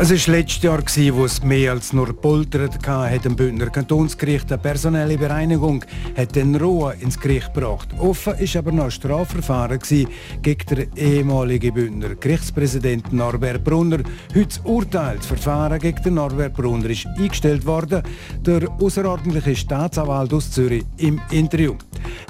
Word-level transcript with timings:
Es 0.00 0.12
war 0.12 0.34
letztes 0.36 0.62
Jahr, 0.62 0.80
wo 1.16 1.24
es 1.24 1.42
mehr 1.42 1.72
als 1.72 1.92
nur 1.92 2.12
poltert 2.12 2.86
hat. 2.86 3.26
Im 3.26 3.34
Bündner 3.34 3.68
Kantonsgericht 3.68 4.52
eine 4.52 4.62
personelle 4.62 5.18
Bereinigung 5.18 5.84
hat 6.16 6.36
den 6.36 6.54
Ruhe 6.54 6.94
ins 7.00 7.18
Gericht 7.18 7.52
gebracht. 7.52 7.88
Offen 7.98 8.38
ist 8.38 8.54
aber 8.54 8.70
noch 8.70 8.84
ein 8.84 8.90
Strafverfahren 8.92 9.80
gegen 9.80 10.66
den 10.70 10.92
ehemaligen 10.94 11.74
Bündner 11.74 12.14
Gerichtspräsident 12.14 13.12
Norbert 13.12 13.64
Brunner. 13.64 13.98
Heute 14.32 14.46
das 14.46 14.60
Urteil, 14.60 15.16
das 15.16 15.26
Verfahren 15.26 15.80
gegen 15.80 16.00
den 16.04 16.14
Norbert 16.14 16.54
Brunner 16.54 16.90
ist 16.90 17.08
eingestellt 17.18 17.66
worden. 17.66 18.04
Der 18.46 18.70
außerordentliche 18.80 19.56
Staatsanwalt 19.56 20.32
aus 20.32 20.52
Zürich 20.52 20.84
im 20.98 21.20
Interview. 21.32 21.74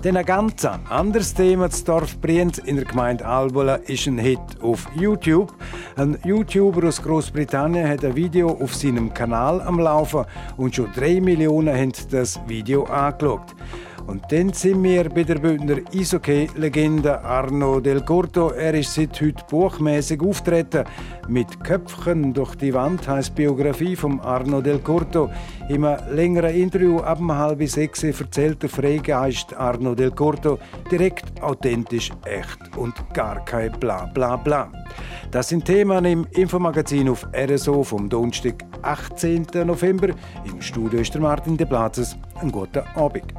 Dann 0.03 0.17
ein 0.17 0.25
ganz 0.25 0.65
anderes 0.65 1.35
Thema. 1.35 1.69
Das 1.69 1.85
Dorf 1.85 2.19
Brienz 2.19 2.57
in 2.59 2.77
der 2.77 2.87
Gemeinde 2.87 3.27
Albola 3.27 3.75
ist 3.75 4.07
ein 4.07 4.17
Hit 4.17 4.39
auf 4.62 4.87
YouTube. 4.95 5.53
Ein 5.97 6.17
YouTuber 6.25 6.89
aus 6.89 7.03
Großbritannien 7.03 7.58
hat 7.59 8.05
ein 8.05 8.15
Video 8.15 8.51
auf 8.51 8.75
seinem 8.75 9.12
Kanal 9.12 9.61
am 9.61 9.80
Laufen 9.80 10.25
und 10.57 10.75
schon 10.75 10.93
drei 10.95 11.21
Millionen 11.21 11.77
haben 11.77 11.93
das 12.11 12.41
Video 12.47 12.84
angeschaut. 12.84 13.55
Und 14.09 14.23
dann 14.33 14.55
sind 14.55 14.83
wir 14.85 15.11
bei 15.11 15.23
der 15.23 15.35
Bündner 15.35 15.83
Eishockey-Legende 15.95 17.23
Arno 17.23 17.79
Del 17.79 18.01
Corto. 18.01 18.48
Er 18.53 18.73
ist 18.73 18.95
seit 18.95 19.21
heute 19.21 19.45
buchmäßig 19.51 20.23
auftreten. 20.23 20.84
Mit 21.29 21.62
Köpfchen 21.62 22.33
durch 22.33 22.55
die 22.55 22.73
Wand 22.73 23.07
heißt 23.07 23.34
Biografie 23.34 23.95
von 23.95 24.19
Arno 24.20 24.62
Del 24.62 24.79
Corto. 24.79 25.29
Im 25.69 25.86
längeren 26.11 26.55
Interview 26.55 27.01
ab 27.01 27.20
um 27.20 27.31
halb 27.31 27.62
sechs 27.69 28.03
erzählt 28.03 28.62
der 28.62 28.70
Freigeist 28.70 29.55
Arno 29.55 29.95
Del 29.95 30.11
Corto 30.11 30.59
direkt, 30.91 31.42
authentisch, 31.42 32.11
echt 32.25 32.79
und 32.79 32.95
gar 33.12 33.45
kein 33.45 33.73
Bla 33.73 34.06
Bla 34.06 34.36
Bla. 34.36 34.73
Das 35.31 35.51
sind 35.51 35.67
Themen 35.67 36.06
im 36.06 36.27
Infomagazin 36.31 37.11
auf 37.11 37.29
RSO 37.36 37.83
vom 37.83 38.09
Donnerstag, 38.09 38.64
18. 38.81 39.48
November. 39.67 40.09
Im 40.51 40.62
Studio 40.62 41.01
ist 41.01 41.12
der 41.12 41.20
Martin 41.20 41.59
De 41.59 41.67
Platzes. 41.67 42.17
Einen 42.41 42.53
guten 42.53 42.84
Abend. 42.95 43.34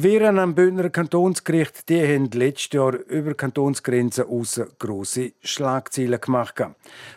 Die 0.00 0.06
Viren 0.06 0.38
am 0.38 0.54
Bündner 0.54 0.88
Kantonsgericht 0.88 1.90
die 1.90 2.00
haben 2.00 2.30
letztes 2.30 2.72
Jahr 2.72 2.94
über 2.94 3.34
Kantonsgrenzen 3.34 4.24
außen 4.24 4.68
grosse 4.78 5.32
Schlagzeilen 5.42 6.18
gemacht. 6.18 6.54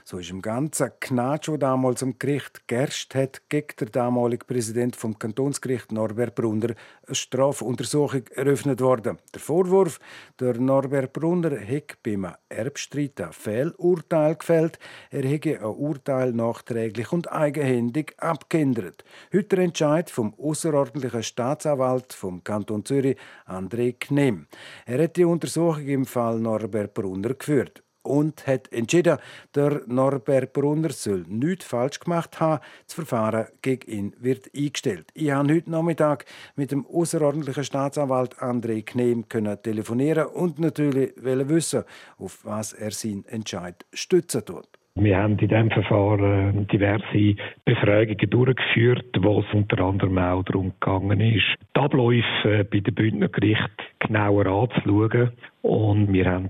So 0.04 0.18
ist 0.18 0.32
im 0.32 0.42
Ganzen 0.42 0.92
Knatsch, 1.00 1.48
der 1.48 1.60
damals 1.60 2.04
am 2.04 2.20
Gericht 2.20 2.68
Gerst 2.68 3.16
hat, 3.16 3.44
gegen 3.48 3.74
den 3.80 3.92
damaligen 3.94 4.46
Präsident 4.46 4.98
vom 4.98 5.18
Kantonsgericht 5.18 5.94
Norbert 5.94 6.36
Brunner 6.36 6.76
eine 7.08 7.16
Strafuntersuchung 7.16 8.28
eröffnet 8.36 8.82
worden. 8.82 9.18
Der 9.34 9.40
Vorwurf, 9.40 10.02
der 10.42 10.60
Norbert 10.60 11.14
Brunner 11.14 11.56
hätte 11.56 11.96
beim 12.04 12.28
Erbstreit 12.50 13.22
ein 13.22 13.32
Fehlurteil 13.32 14.36
gefällt. 14.36 14.78
Er 15.10 15.24
hätte 15.24 15.60
ein 15.60 15.66
Urteil 15.66 16.34
nachträglich 16.34 17.14
und 17.14 17.32
eigenhändig 17.32 18.14
abgeändert. 18.18 19.06
Heute 19.34 19.56
der 19.56 19.60
Entscheid 19.60 20.10
vom 20.10 20.34
außerordentlichen 20.38 21.24
Staatsanwalt 21.24 22.12
vom 22.12 22.44
Kanton 22.44 22.73
Kanton 22.74 22.86
Zürich, 22.86 23.18
André 23.46 23.96
Knehm. 24.00 24.48
Er 24.86 25.04
hat 25.04 25.16
die 25.16 25.26
Untersuchung 25.26 25.86
im 25.88 26.06
Fall 26.06 26.40
Norbert 26.40 26.94
Brunner 26.94 27.36
geführt 27.36 27.84
und 28.02 28.48
hat 28.48 28.72
entschieden, 28.74 29.18
der 29.54 29.84
Norbert 29.86 30.54
Brunner 30.54 30.92
soll 30.92 31.24
nichts 31.28 31.66
falsch 31.66 32.00
gemacht 32.00 32.40
haben. 32.40 32.64
Das 32.88 32.96
Verfahren 32.96 33.48
gegen 33.62 33.92
ihn 33.92 34.16
wird 34.20 34.50
eingestellt. 34.56 35.12
Ich 35.14 35.32
habe 35.32 35.54
heute 35.54 35.70
Nachmittag 35.70 36.26
mit 36.56 36.72
dem 36.72 36.86
außerordentlichen 36.86 37.64
Staatsanwalt 37.64 38.40
André 38.40 38.84
Knehm 38.84 39.26
telefonieren 39.30 40.28
und 40.28 40.60
natürlich 40.60 41.14
wissen, 41.16 41.84
auf 42.18 42.40
was 42.44 42.74
er 42.74 42.92
seinen 42.92 43.26
Entscheid 43.26 43.86
stützen 43.94 44.46
tut. 44.46 44.68
Wir 44.96 45.18
haben 45.18 45.40
in 45.40 45.48
diesem 45.48 45.72
Verfahren 45.72 46.68
diverse 46.68 47.36
Befragungen 47.66 48.30
durchgeführt, 48.30 49.08
wo 49.20 49.40
es 49.40 49.54
unter 49.54 49.80
anderem 49.80 50.20
auch 50.20 50.44
darum 50.44 50.72
gegangen 50.80 51.20
ist, 51.20 51.58
die 51.76 51.80
Abläufe 51.80 52.64
bei 52.72 52.80
den 52.80 52.94
Bündner 52.94 53.28
Gericht 53.28 53.72
genauer 54.08 54.46
anzuschauen. 54.46 55.32
Und 55.62 56.12
wir 56.12 56.26
haben 56.26 56.50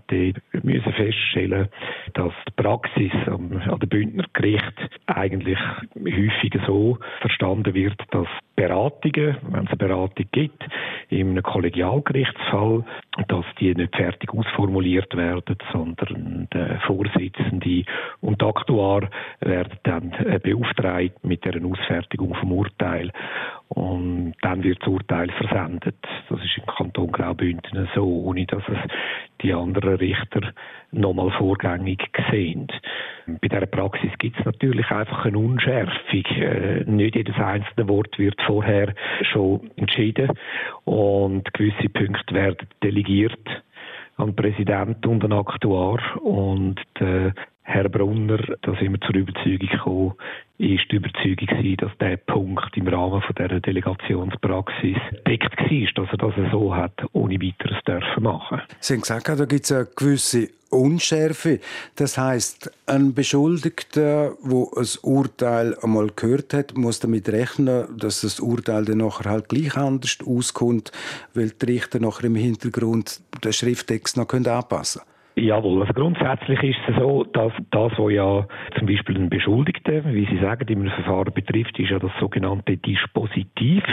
müssen 0.64 0.92
feststellen, 0.94 1.70
dass 2.16 2.34
die 2.48 2.64
Praxis 2.64 3.12
an 3.28 3.80
den 3.80 3.90
Bündner 3.90 4.26
Gericht 4.34 4.74
eigentlich 5.06 5.60
häufig 5.96 6.60
so 6.66 6.98
verstanden 7.22 7.76
wird, 7.76 8.02
dass 8.10 8.28
Beratungen, 8.56 9.38
wenn 9.50 9.66
es 9.66 9.70
eine 9.70 9.78
Beratung 9.78 10.26
gibt, 10.32 10.64
in 11.10 11.30
einem 11.30 11.44
Kollegialgerichtsfall, 11.44 12.84
dass 13.28 13.46
die 13.60 13.76
nicht 13.76 13.96
fertig 13.96 14.34
ausformuliert 14.34 15.16
werden, 15.16 15.58
sondern 15.72 16.48
der 16.52 16.80
Vorsitzende 16.82 17.84
und 18.22 18.42
der 18.42 18.48
Aktuar 18.48 19.10
werden 19.42 19.78
dann 19.84 20.12
beauftragt 20.42 21.24
mit 21.24 21.46
der 21.46 21.64
Ausfertigung 21.64 22.34
vom 22.36 22.52
Urteil. 22.52 23.12
Und 23.76 24.34
dann 24.42 24.64
wird 24.64 24.82
das 24.82 24.88
Urteil 24.88 25.32
versendet. 25.32 25.96
Das 26.30 26.40
ist 26.40 26.58
im 26.58 26.66
Kanton 26.68 27.12
Graubünden 27.12 27.90
so, 27.96 28.06
ohne 28.06 28.46
dass 28.46 28.62
es 28.68 28.78
die 29.42 29.52
anderen 29.52 29.96
Richter 29.96 30.54
nochmal 30.92 31.32
vorgängig 31.32 32.08
sehen. 32.30 32.68
Bei 33.26 33.48
dieser 33.48 33.66
Praxis 33.66 34.12
gibt 34.20 34.38
es 34.40 34.46
natürlich 34.46 34.90
einfach 34.92 35.26
eine 35.26 35.40
Unschärfung. 35.40 36.24
Äh, 36.36 36.84
nicht 36.86 37.16
jedes 37.16 37.36
einzelne 37.36 37.90
Wort 37.90 38.20
wird 38.20 38.40
vorher 38.44 38.94
schon 39.32 39.72
entschieden 39.76 40.30
und 40.86 41.52
gewisse 41.54 41.90
Punkte 41.90 42.36
werden 42.36 42.68
delegiert 42.84 43.64
an 44.18 44.28
den 44.28 44.36
Präsidenten 44.36 45.08
und 45.08 45.24
den 45.24 45.34
Aktuar 45.34 46.00
und 46.22 46.80
der 47.00 47.34
Herr 47.64 47.88
Brunner, 47.88 48.40
da 48.62 48.76
sind 48.76 48.92
wir 48.92 49.02
zur 49.02 49.16
Überzeugung 49.16 49.70
gekommen, 49.70 50.14
ist 50.58 50.84
die 50.92 50.98
Überzeugung 50.98 51.48
gewesen, 51.48 51.78
dass 51.78 51.92
der 52.00 52.18
Punkt 52.18 52.76
im 52.76 52.88
Rahmen 52.88 53.22
von 53.22 53.36
dieser 53.36 53.60
Delegationspraxis 53.62 54.98
deckt 55.26 55.58
war, 55.58 56.06
dass 56.06 56.12
er 56.12 56.18
das 56.18 56.52
so 56.52 56.76
hat, 56.76 56.94
ohne 57.14 57.42
weiteres 57.42 57.82
dürfen 57.86 58.24
machen. 58.24 58.62
Sie 58.80 58.94
haben 58.94 59.02
gesagt, 59.02 59.30
da 59.30 59.46
gibt 59.46 59.66
es 59.66 59.72
eine 59.72 59.88
gewisse 59.96 60.50
Unschärfe. 60.74 61.60
Das 61.96 62.18
heißt, 62.18 62.72
ein 62.88 63.14
Beschuldigter, 63.14 64.34
wo 64.42 64.72
ein 64.76 64.88
Urteil 65.04 65.78
einmal 65.82 66.10
gehört 66.16 66.54
hat, 66.54 66.76
muss 66.76 67.00
damit 67.00 67.30
rechnen, 67.30 67.86
dass 67.98 68.22
das 68.22 68.40
Urteil 68.40 68.84
dann 68.86 68.98
nachher 68.98 69.30
halt 69.30 69.50
gleich 69.50 69.78
anders 69.78 70.18
auskommt, 70.26 70.92
weil 71.34 71.52
die 71.52 71.66
Richter 71.66 72.00
nachher 72.00 72.26
im 72.26 72.36
Hintergrund 72.36 73.22
den 73.44 73.54
Schrifttext 73.54 74.18
noch 74.18 74.28
anpassen 74.34 75.02
können. 75.02 75.13
Jawohl, 75.36 75.82
also 75.82 75.94
grundsätzlich 75.94 76.62
ist 76.62 76.80
es 76.88 76.96
so, 76.96 77.24
dass 77.24 77.52
das, 77.72 77.92
was 77.98 78.12
ja 78.12 78.46
zum 78.78 78.88
Beispiel 78.88 79.16
einen 79.16 79.30
Beschuldigten, 79.30 80.14
wie 80.14 80.28
Sie 80.28 80.40
sagen, 80.40 80.68
einem 80.68 80.92
Verfahren 80.92 81.34
betrifft, 81.34 81.80
ist 81.80 81.90
ja 81.90 81.98
das 81.98 82.12
sogenannte 82.20 82.78
Dispositiv, 82.78 83.84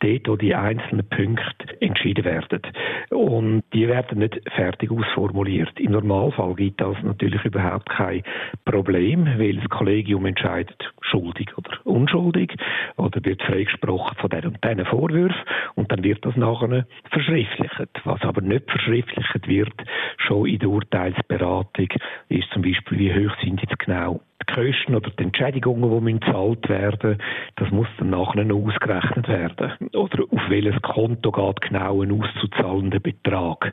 dort, 0.00 0.28
wo 0.28 0.36
die 0.36 0.54
einzelnen 0.54 1.06
Punkte 1.08 1.80
entschieden 1.80 2.24
werden. 2.24 2.62
Und 3.10 3.62
die 3.74 3.88
werden 3.88 4.20
nicht 4.20 4.40
fertig 4.54 4.90
ausformuliert. 4.90 5.78
Im 5.78 5.92
Normalfall 5.92 6.54
gibt 6.54 6.80
das 6.80 6.96
natürlich 7.02 7.44
überhaupt 7.44 7.90
kein 7.90 8.22
Problem, 8.64 9.26
weil 9.38 9.56
das 9.56 9.68
Kollegium 9.68 10.24
entscheidet, 10.24 10.92
schuldig 11.02 11.56
oder 11.58 11.70
unschuldig, 11.84 12.54
oder 12.96 13.22
wird 13.24 13.42
freigesprochen 13.42 14.16
von 14.18 14.30
diesen 14.30 14.46
und 14.48 14.64
diesen 14.64 14.86
Vorwürfen, 14.86 15.42
und 15.74 15.92
dann 15.92 16.02
wird 16.02 16.24
das 16.24 16.36
nachher 16.36 16.86
verschriftlicht. 17.10 17.90
Was 18.04 18.22
aber 18.22 18.40
nicht 18.40 18.70
verschriftlicht 18.70 19.46
wird, 19.46 19.74
schon 20.18 20.46
in 20.46 20.58
der 20.58 20.70
Urteilsberatung, 20.86 21.88
ist 22.28 22.50
zum 22.52 22.62
Beispiel, 22.62 22.98
wie 22.98 23.12
hoch 23.12 23.34
sind 23.42 23.60
jetzt 23.60 23.78
genau 23.78 24.20
die 24.48 24.54
Kosten 24.54 24.94
oder 24.94 25.10
die 25.10 25.24
Entschädigungen, 25.24 26.06
die 26.06 26.20
gezahlt 26.20 26.68
werden 26.68 27.18
das 27.56 27.70
muss 27.70 27.88
dann 27.98 28.10
nachher 28.10 28.44
noch 28.44 28.66
ausgerechnet 28.66 29.28
werden. 29.28 29.72
Oder 29.94 30.24
auf 30.24 30.40
welches 30.48 30.80
Konto 30.82 31.32
geht 31.32 31.60
genau 31.62 32.02
ein 32.02 32.12
auszuzahlender 32.12 33.00
Betrag. 33.00 33.72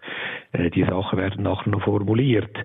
Äh, 0.54 0.70
die 0.70 0.86
Sachen 0.86 1.20
werden 1.20 1.44
nachher 1.44 1.70
noch 1.70 1.84
formuliert. 1.84 2.58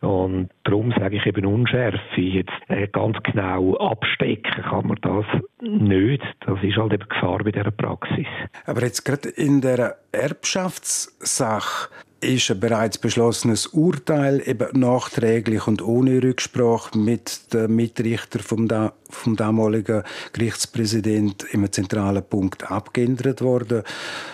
Und 0.00 0.50
darum 0.64 0.92
sage 0.92 1.16
ich 1.16 1.26
eben 1.26 1.46
Unschärfe. 1.46 2.20
Jetzt 2.20 2.52
äh, 2.68 2.88
ganz 2.88 3.16
genau 3.22 3.74
abstecken 3.76 4.62
kann 4.64 4.86
man 4.86 4.98
das 5.00 5.24
nicht. 5.60 6.22
Das 6.40 6.62
ist 6.62 6.76
halt 6.76 6.92
eben 6.92 7.08
Gefahr 7.08 7.38
bei 7.42 7.52
dieser 7.52 7.70
Praxis. 7.70 8.26
Aber 8.66 8.82
jetzt 8.82 9.04
gerade 9.04 9.30
in 9.30 9.62
der 9.62 9.96
Erbschaftssache 10.12 11.88
ist 12.26 12.50
ein 12.50 12.60
bereits 12.60 12.98
beschlossenes 12.98 13.68
Urteil 13.68 14.42
eben 14.44 14.78
nachträglich 14.78 15.66
und 15.66 15.82
ohne 15.82 16.22
Rücksprache 16.22 16.98
mit 16.98 17.52
dem 17.54 17.76
Mitrichter 17.76 18.40
vom, 18.40 18.68
da, 18.68 18.92
vom 19.08 19.36
damaligen 19.36 20.02
Gerichtspräsident 20.32 21.44
im 21.52 21.70
zentralen 21.70 22.24
Punkt 22.28 22.70
abgeändert 22.70 23.42
worden. 23.42 23.82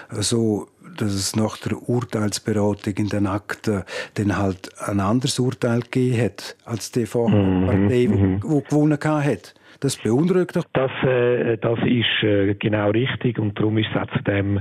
Also 0.09 0.69
dass 0.99 1.15
es 1.15 1.37
nach 1.37 1.57
der 1.59 1.89
Urteilsberatung 1.89 2.95
in 2.97 3.09
den 3.09 3.27
Akten 3.27 3.83
dann 4.15 4.37
halt 4.37 4.71
ein 4.87 5.01
anderes 5.01 5.39
Urteil 5.39 5.81
gegeben 5.81 6.21
hat, 6.21 6.57
als 6.67 6.93
die 6.93 7.07
von 7.07 7.33
mhm. 7.33 7.67
Partei, 7.67 8.09
mhm. 8.09 8.41
die 8.41 8.65
gewonnen 8.69 8.99
hat. 9.03 9.55
Das 9.81 9.97
beunruhigt 9.97 10.55
doch. 10.55 10.65
Das, 10.75 10.93
äh, 11.03 11.57
das 11.59 11.79
ist 11.81 12.23
äh, 12.23 12.55
genau 12.55 12.91
richtig 12.91 13.39
und 13.41 13.59
darum 13.59 13.79
ist 13.79 13.89
es 13.93 14.01
auch 14.01 14.17
zu 14.17 14.23
dem 14.23 14.61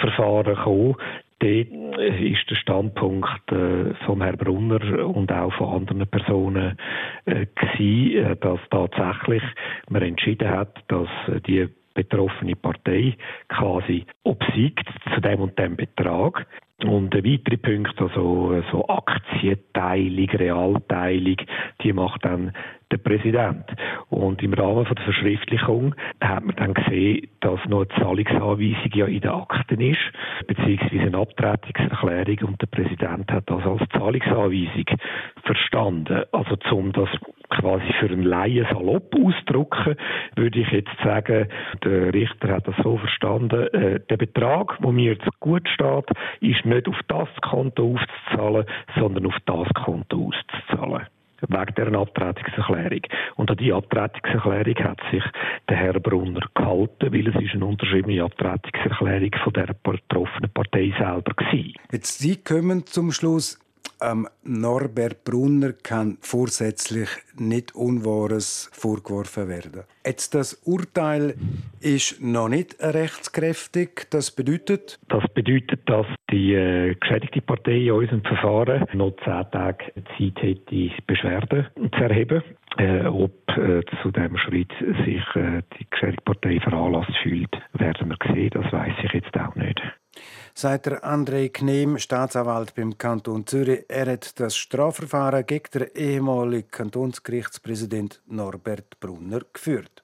Verfahren 0.00 0.56
gekommen. 0.56 0.96
Dort 1.38 1.50
äh, 1.98 2.32
ist 2.32 2.48
der 2.48 2.56
Standpunkt 2.56 3.52
äh, 3.52 3.94
von 4.06 4.22
Herrn 4.22 4.38
Brunner 4.38 5.06
und 5.06 5.30
auch 5.30 5.52
von 5.54 5.74
anderen 5.74 6.06
Personen 6.06 6.78
äh, 7.26 7.46
gewesen, 7.54 8.24
äh, 8.24 8.36
dass 8.36 8.60
tatsächlich 8.70 9.42
man 9.90 10.02
entschieden 10.02 10.48
hat, 10.48 10.82
dass 10.88 11.08
äh, 11.28 11.40
die 11.42 11.68
betroffene 11.96 12.54
Partei 12.54 13.16
quasi 13.48 14.06
obsiegt 14.22 14.88
zu 15.12 15.20
dem 15.20 15.40
und 15.40 15.58
dem 15.58 15.76
Betrag. 15.76 16.46
Und 16.84 17.14
weitere 17.14 17.56
Punkte, 17.56 18.04
also 18.04 18.62
so 18.70 18.86
Aktienteilung, 18.86 20.28
Realteilung, 20.28 21.36
die 21.82 21.92
macht 21.94 22.22
dann 22.22 22.52
der 22.92 22.98
Präsident. 22.98 23.64
Und 24.10 24.42
im 24.42 24.52
Rahmen 24.52 24.84
von 24.84 24.94
der 24.94 25.04
Verschriftlichung 25.04 25.94
hat 26.20 26.44
man 26.44 26.54
dann 26.56 26.74
gesehen, 26.74 27.28
dass 27.40 27.58
noch 27.66 27.80
eine 27.80 27.88
Zahlungsanweisung 27.98 28.90
ja 28.94 29.06
in 29.06 29.20
den 29.20 29.30
Akten 29.30 29.80
ist, 29.80 30.12
beziehungsweise 30.46 31.02
eine 31.02 31.18
Abtretungserklärung 31.18 32.50
und 32.50 32.62
der 32.62 32.66
Präsident 32.66 33.32
hat 33.32 33.50
das 33.50 33.64
als 33.64 33.88
Zahlungsanweisung 33.90 34.84
verstanden. 35.44 36.24
Also 36.32 36.56
zum 36.56 36.92
das 36.92 37.08
quasi 37.48 37.92
für 38.00 38.06
einen 38.06 38.22
Laien 38.22 38.66
salopp 38.70 39.14
auszudrücken, 39.14 39.96
würde 40.34 40.60
ich 40.60 40.70
jetzt 40.70 40.96
sagen, 41.02 41.48
der 41.84 42.12
Richter 42.12 42.48
hat 42.48 42.68
das 42.68 42.76
so 42.82 42.96
verstanden, 42.98 43.68
äh, 43.68 44.00
der 44.08 44.16
Betrag, 44.16 44.76
wo 44.80 44.92
mir 44.92 45.12
jetzt 45.12 45.28
gut 45.40 45.68
steht, 45.68 46.10
ist 46.40 46.64
nicht 46.64 46.88
auf 46.88 47.00
das 47.08 47.28
Konto 47.42 47.94
aufzuzahlen, 47.94 48.66
sondern 48.98 49.26
auf 49.26 49.36
das 49.46 49.68
Konto 49.74 50.28
auszuzahlen 50.28 51.06
wegen 51.48 51.74
dieser 51.76 51.98
Abtretungserklärung. 51.98 53.02
Und 53.36 53.50
an 53.50 53.56
diese 53.56 53.74
Abtretungserklärung 53.74 54.84
hat 54.84 55.00
sich 55.10 55.22
der 55.68 55.76
Herr 55.76 56.00
Brunner 56.00 56.40
gehalten, 56.54 57.12
weil 57.12 57.28
es 57.28 57.34
ist 57.42 57.54
eine 57.54 57.66
unterschriebene 57.66 58.22
Abtretungserklärung 58.22 59.32
von 59.44 59.52
der 59.52 59.74
betroffenen 59.82 60.50
Partei 60.52 60.94
selber 60.98 61.32
war. 61.36 61.54
Jetzt 61.92 62.18
Sie 62.18 62.36
kommen 62.36 62.86
zum 62.86 63.12
Schluss, 63.12 63.60
ähm, 64.06 64.28
Norbert 64.44 65.24
Brunner 65.24 65.72
kann 65.72 66.18
vorsätzlich 66.20 67.08
nicht 67.38 67.74
Unwahres 67.74 68.70
vorgeworfen 68.72 69.48
werden. 69.48 69.82
Jetzt 70.04 70.34
das 70.34 70.54
Urteil 70.64 71.34
ist 71.80 72.22
noch 72.22 72.48
nicht 72.48 72.76
rechtskräftig. 72.80 74.06
Das 74.10 74.30
bedeutet? 74.30 74.98
Das 75.08 75.24
bedeutet, 75.34 75.80
dass 75.86 76.06
die 76.30 76.54
äh, 76.54 76.94
geschädigte 76.94 77.40
Partei 77.40 77.86
in 77.86 77.92
unserem 77.92 78.22
Verfahren 78.22 78.86
noch 78.94 79.16
zehn 79.24 79.50
Tage 79.50 79.92
Zeit 80.16 80.42
hätte, 80.42 80.90
Beschwerden 81.06 81.66
zu 81.76 82.02
erheben. 82.02 82.42
Äh, 82.78 83.06
ob 83.06 83.32
äh, 83.56 83.80
zu 84.02 84.10
dem 84.10 84.36
Schritt 84.36 84.72
sich 85.04 85.24
äh, 85.34 85.62
die 85.78 85.86
geschädigte 85.90 86.24
Partei 86.24 86.60
veranlasst 86.60 87.16
fühlt, 87.22 87.50
werden 87.72 88.10
wir 88.10 88.34
sehen. 88.34 88.50
Das 88.52 88.70
weiß 88.70 88.94
ich 89.02 89.12
jetzt 89.12 89.36
auch 89.38 89.54
nicht 89.54 89.80
sagt 90.54 90.86
der 90.86 91.04
André 91.04 91.48
Knehm, 91.48 91.98
Staatsanwalt 91.98 92.74
beim 92.74 92.96
Kanton 92.96 93.46
Zürich. 93.46 93.84
Er 93.88 94.06
hat 94.06 94.38
das 94.40 94.56
Strafverfahren 94.56 95.46
gegen 95.46 95.70
den 95.72 95.88
ehemaligen 95.94 96.70
Kantonsgerichtspräsident 96.70 98.22
Norbert 98.26 98.98
Brunner 99.00 99.40
geführt. 99.52 100.02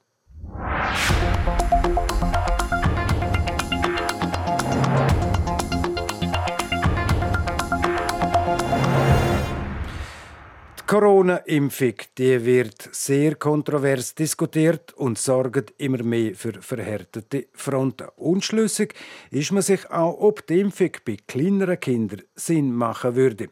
Corona-Impfung 10.93 11.95
die 12.19 12.45
wird 12.45 12.91
sehr 12.93 13.37
kontrovers 13.37 14.15
diskutiert 14.15 14.93
und 14.93 15.17
sorgt 15.17 15.73
immer 15.79 16.03
mehr 16.03 16.35
für 16.35 16.61
verhärtete 16.61 17.47
Fronten. 17.55 18.09
Unschlüssig 18.17 18.93
ist 19.31 19.53
man 19.53 19.63
sich 19.63 19.91
auch, 19.91 20.21
ob 20.21 20.47
die 20.47 20.61
Impfung 20.61 20.91
bei 21.07 21.17
kleineren 21.27 21.81
Kindern 21.81 22.21
Sinn 22.35 22.75
machen 22.75 23.17
würde. 23.17 23.49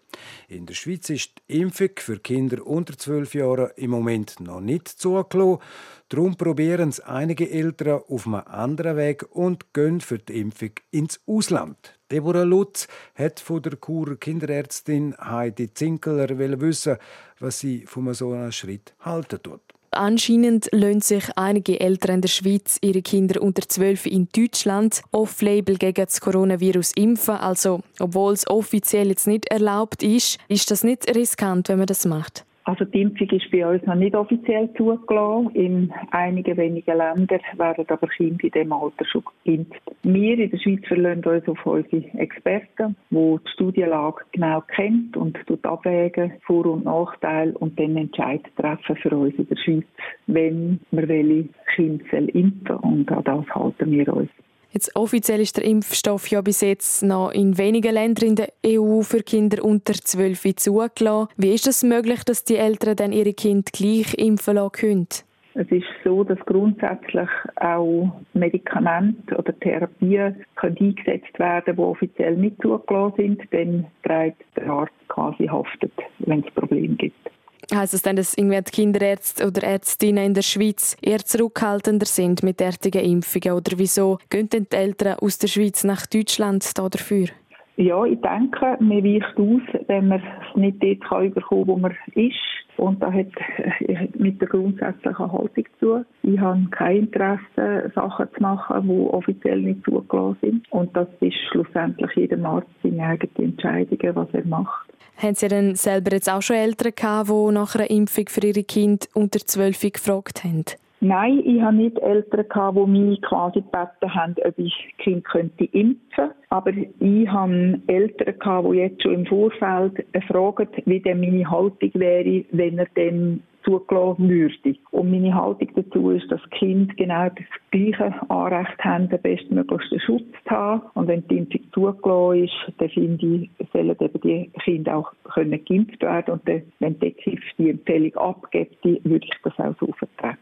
In 0.49 0.67
der 0.67 0.75
Schweiz 0.75 1.09
ist 1.09 1.31
die 1.49 1.61
Impfung 1.63 1.93
für 1.97 2.19
Kinder 2.19 2.67
unter 2.67 2.99
12 2.99 3.33
Jahren 3.33 3.71
im 3.77 3.89
Moment 3.89 4.39
noch 4.39 4.61
nicht 4.61 4.89
zugelassen. 4.89 5.63
Darum 6.11 6.37
probieren 6.37 6.91
es 6.91 7.01
einige 7.01 7.51
Eltern 7.51 8.03
auf 8.07 8.27
einem 8.27 8.43
anderen 8.45 8.99
Weg 8.99 9.25
und 9.35 9.73
gehen 9.73 10.03
für 10.03 10.19
die 10.19 10.41
Impfung 10.41 10.73
ins 10.91 11.19
Ausland. 11.27 12.00
Deborah 12.11 12.43
Lutz 12.43 12.89
hat 13.15 13.41
von 13.41 13.63
der 13.63 13.77
Kur 13.77 14.19
Kinderärztin 14.19 15.15
Heidi 15.19 15.73
Zinkeler 15.73 16.39
wissen, 16.39 16.97
was 17.39 17.61
sie 17.61 17.85
von 17.87 18.13
so 18.15 18.33
einem 18.33 18.53
Schritt 18.53 18.95
halten 19.01 19.43
tut. 19.43 19.61
Anscheinend 19.93 20.69
lassen 20.71 21.01
sich 21.01 21.25
einige 21.37 21.81
Eltern 21.81 22.17
in 22.17 22.21
der 22.21 22.29
Schweiz 22.29 22.79
ihre 22.81 23.03
Kinder 23.03 23.43
unter 23.43 23.69
12 23.69 24.07
in 24.07 24.29
Deutschland 24.35 25.03
off-label 25.11 25.77
gegen 25.79 26.05
das 26.05 26.21
Coronavirus 26.21 26.93
impfen. 26.93 27.35
Also, 27.35 27.81
obwohl 27.99 28.33
es 28.33 28.47
offiziell 28.47 29.09
jetzt 29.09 29.27
nicht 29.27 29.51
erlaubt 29.51 30.05
ist, 30.05 30.39
ist 30.47 30.71
das 30.71 30.85
nicht 30.85 31.13
riskant, 31.15 31.69
wenn 31.69 31.79
man 31.79 31.89
das 31.89 32.05
macht? 32.05 32.45
Also 32.65 32.85
die 32.85 33.01
Impfung 33.01 33.29
ist 33.31 33.51
bei 33.51 33.67
uns 33.67 33.85
noch 33.85 33.95
nicht 33.95 34.15
offiziell 34.15 34.69
zugelassen. 34.75 35.51
In 35.55 35.93
einigen 36.11 36.57
wenigen 36.57 36.97
Ländern 36.97 37.41
werden 37.57 37.87
aber 37.89 38.07
Kinder 38.09 38.45
in 38.45 38.51
diesem 38.51 38.73
Alter 38.73 39.05
schon 39.07 39.25
geimpft. 39.45 39.81
Wir 40.03 40.39
in 40.39 40.51
der 40.51 40.59
Schweiz 40.59 40.87
verlassen 40.87 41.25
uns 41.25 41.49
auf 41.49 41.67
unsere 41.67 42.05
Experten, 42.19 42.97
die 43.11 43.37
die 43.45 43.51
Studienlage 43.53 44.25
genau 44.33 44.61
kennt 44.61 45.17
und 45.17 45.39
abwägen, 45.65 46.35
Vor- 46.43 46.67
und 46.67 46.85
Nachteile 46.85 47.57
und 47.59 47.79
dann 47.79 47.97
Entscheid 47.97 48.43
treffen 48.57 48.97
für 48.97 49.17
uns 49.17 49.35
in 49.37 49.49
der 49.49 49.57
Schweiz, 49.57 49.87
wenn 50.27 50.81
wir 50.91 51.09
welche 51.09 51.49
Kinder 51.75 52.35
impfen 52.35 52.77
Und 52.77 53.11
an 53.11 53.25
das 53.25 53.47
halten 53.55 53.91
wir 53.91 54.13
uns. 54.13 54.31
Jetzt 54.73 54.95
offiziell 54.95 55.41
ist 55.41 55.57
der 55.57 55.65
Impfstoff 55.65 56.29
ja 56.29 56.41
bis 56.43 56.61
jetzt 56.61 57.03
noch 57.03 57.33
in 57.33 57.59
wenigen 57.59 57.93
Ländern 57.93 58.29
in 58.29 58.37
der 58.37 58.53
EU 58.65 59.01
für 59.03 59.23
Kinder 59.23 59.65
unter 59.65 59.95
12 59.95 60.55
zugelassen. 60.57 61.29
Wie 61.37 61.53
ist 61.53 61.67
es 61.67 61.81
das 61.81 61.89
möglich, 61.89 62.23
dass 62.23 62.45
die 62.45 62.57
Eltern 62.57 62.95
dann 62.95 63.13
ihre 63.13 63.33
Kinder 63.33 63.69
gleich 63.73 64.15
impfen 64.15 64.55
lassen 64.55 64.73
können? 64.73 65.09
Es 65.55 65.69
ist 65.73 65.87
so, 66.05 66.23
dass 66.23 66.39
grundsätzlich 66.47 67.29
auch 67.57 68.13
Medikamente 68.35 69.37
oder 69.37 69.59
Therapien 69.59 70.45
können 70.55 70.77
eingesetzt 70.79 71.37
werden, 71.41 71.75
die 71.75 71.83
offiziell 71.83 72.37
nicht 72.37 72.63
zugelassen 72.63 73.15
sind. 73.17 73.43
Dann 73.51 73.87
trägt 74.05 74.45
der 74.57 74.71
Arzt 74.71 74.95
quasi 75.09 75.47
haftet, 75.47 75.93
wenn 76.21 76.45
es 76.47 76.55
Probleme 76.55 76.95
gibt. 76.95 77.31
Heißt 77.73 77.95
das 77.95 78.03
dann, 78.03 78.17
dass 78.17 78.35
irgendwie 78.37 78.61
die 78.63 78.71
Kinderärzte 78.71 79.47
oder 79.47 79.63
Ärztinnen 79.63 80.25
in 80.25 80.35
der 80.35 80.43
Schweiz 80.43 80.97
eher 81.03 81.21
zurückhaltender 81.21 82.07
sind 82.07 82.43
mit 82.43 82.59
derartigen 82.59 83.05
Impfungen? 83.05 83.57
Oder 83.57 83.79
wieso 83.79 84.19
gehen 84.29 84.49
denn 84.49 84.67
die 84.71 84.77
Eltern 84.77 85.19
aus 85.21 85.39
der 85.39 85.49
Schweiz 85.49 85.85
nach 85.85 86.07
Deutschland 86.07 86.67
da 86.77 86.89
dafür? 86.89 87.29
Ja, 87.77 88.05
ich 88.05 88.21
denke, 88.21 88.77
man 88.81 89.05
weicht 89.05 89.39
aus, 89.39 89.83
wenn 89.87 90.09
man 90.09 90.21
es 90.21 90.57
nicht 90.57 90.83
dort 90.83 91.01
kann 91.09 91.33
bekommen 91.33 91.67
wo 91.69 91.77
man 91.77 91.97
ist. 92.15 92.35
Und 92.77 93.03
das 93.03 93.13
hat 93.13 93.27
äh, 93.59 94.09
mit 94.19 94.41
der 94.41 94.49
grundsätzlichen 94.49 95.33
Haltung 95.33 95.65
zu. 95.79 96.05
Ich 96.23 96.39
habe 96.39 96.67
kein 96.71 96.97
Interesse, 96.97 97.93
Sachen 97.95 98.29
zu 98.35 98.43
machen, 98.43 98.89
die 98.89 99.09
offiziell 99.09 99.61
nicht 99.61 99.85
zugelassen 99.85 100.37
sind. 100.43 100.73
Und 100.73 100.95
das 100.97 101.09
ist 101.21 101.37
schlussendlich 101.51 102.11
jedem 102.17 102.45
Arzt 102.45 102.69
seine 102.83 103.03
eigene 103.03 103.47
Entscheidung, 103.49 103.99
was 104.15 104.29
er 104.33 104.47
macht. 104.47 104.90
Haben 105.23 105.35
Sie 105.35 105.49
denn 105.49 105.75
selber 105.75 106.13
jetzt 106.13 106.31
auch 106.31 106.41
schon 106.41 106.57
Eltern 106.57 106.93
gehabt, 106.97 107.29
die 107.29 107.53
nach 107.53 107.75
einer 107.75 107.91
Impfung 107.91 108.25
für 108.29 108.47
ihre 108.47 108.65
Kinder 108.65 109.07
unter 109.13 109.39
12 109.39 109.93
gefragt 109.93 110.45
haben? 110.45 110.65
Nein, 111.01 111.43
ich 111.45 111.61
habe 111.61 111.77
nicht 111.77 111.99
Eltern 111.99 112.49
gehabt, 112.49 112.79
die 112.79 112.91
mich 112.91 113.23
quasi 113.23 113.61
gebeten 113.61 114.15
haben, 114.15 114.35
ob 114.47 114.59
ich 114.59 114.95
Kind 114.99 115.25
könnte 115.25 115.65
impfen. 115.65 116.31
Aber 116.49 116.73
ich 116.73 117.29
habe 117.29 117.81
Eltern 117.87 118.39
gehabt, 118.39 118.69
die 118.73 118.77
jetzt 118.79 119.03
schon 119.03 119.15
im 119.15 119.27
Vorfeld 119.27 120.07
fragen, 120.27 120.69
wie 120.87 121.01
denn 121.01 121.21
meine 121.21 121.51
Haltung 121.51 121.91
wäre, 121.95 122.45
wenn 122.53 122.79
er 122.79 122.87
dann 122.95 123.43
zugelassen 123.65 124.29
würde. 124.29 124.77
Und 124.91 125.11
meine 125.11 125.35
Haltung 125.35 125.69
dazu 125.75 126.11
ist, 126.11 126.31
dass 126.31 126.41
Kind 126.51 126.97
genau 126.97 127.29
das 127.29 127.47
gleiche 127.71 128.15
Anrecht 128.31 128.79
haben, 128.85 129.09
den 129.09 129.21
bestmöglichsten 129.21 130.01
Schutz 130.01 130.25
zu 130.45 130.51
haben. 130.51 130.83
Und 130.95 131.09
wenn 131.09 131.27
die 131.29 131.39
Impfung 131.39 131.61
zugelassen 131.73 132.45
ist, 132.45 132.79
dann 132.79 132.89
finde 132.89 133.27
ich, 133.27 133.51
sollen 133.73 133.97
eben 133.99 134.21
die 134.23 134.51
Kinder 134.65 134.97
auch 134.97 135.13
können 135.35 135.65
geimpft 135.65 136.03
werden. 136.03 136.35
Und 136.35 136.49
dann, 136.49 136.63
wenn 136.79 136.99
die 136.99 137.13
KIF 137.13 137.41
die 137.59 137.71
Empfehlung 137.71 138.15
abgibt, 138.17 138.85
würde 138.85 139.27
ich 139.27 139.43
das 139.43 139.59
auch 139.59 139.75
so 139.79 139.93
vertreten. 139.93 140.39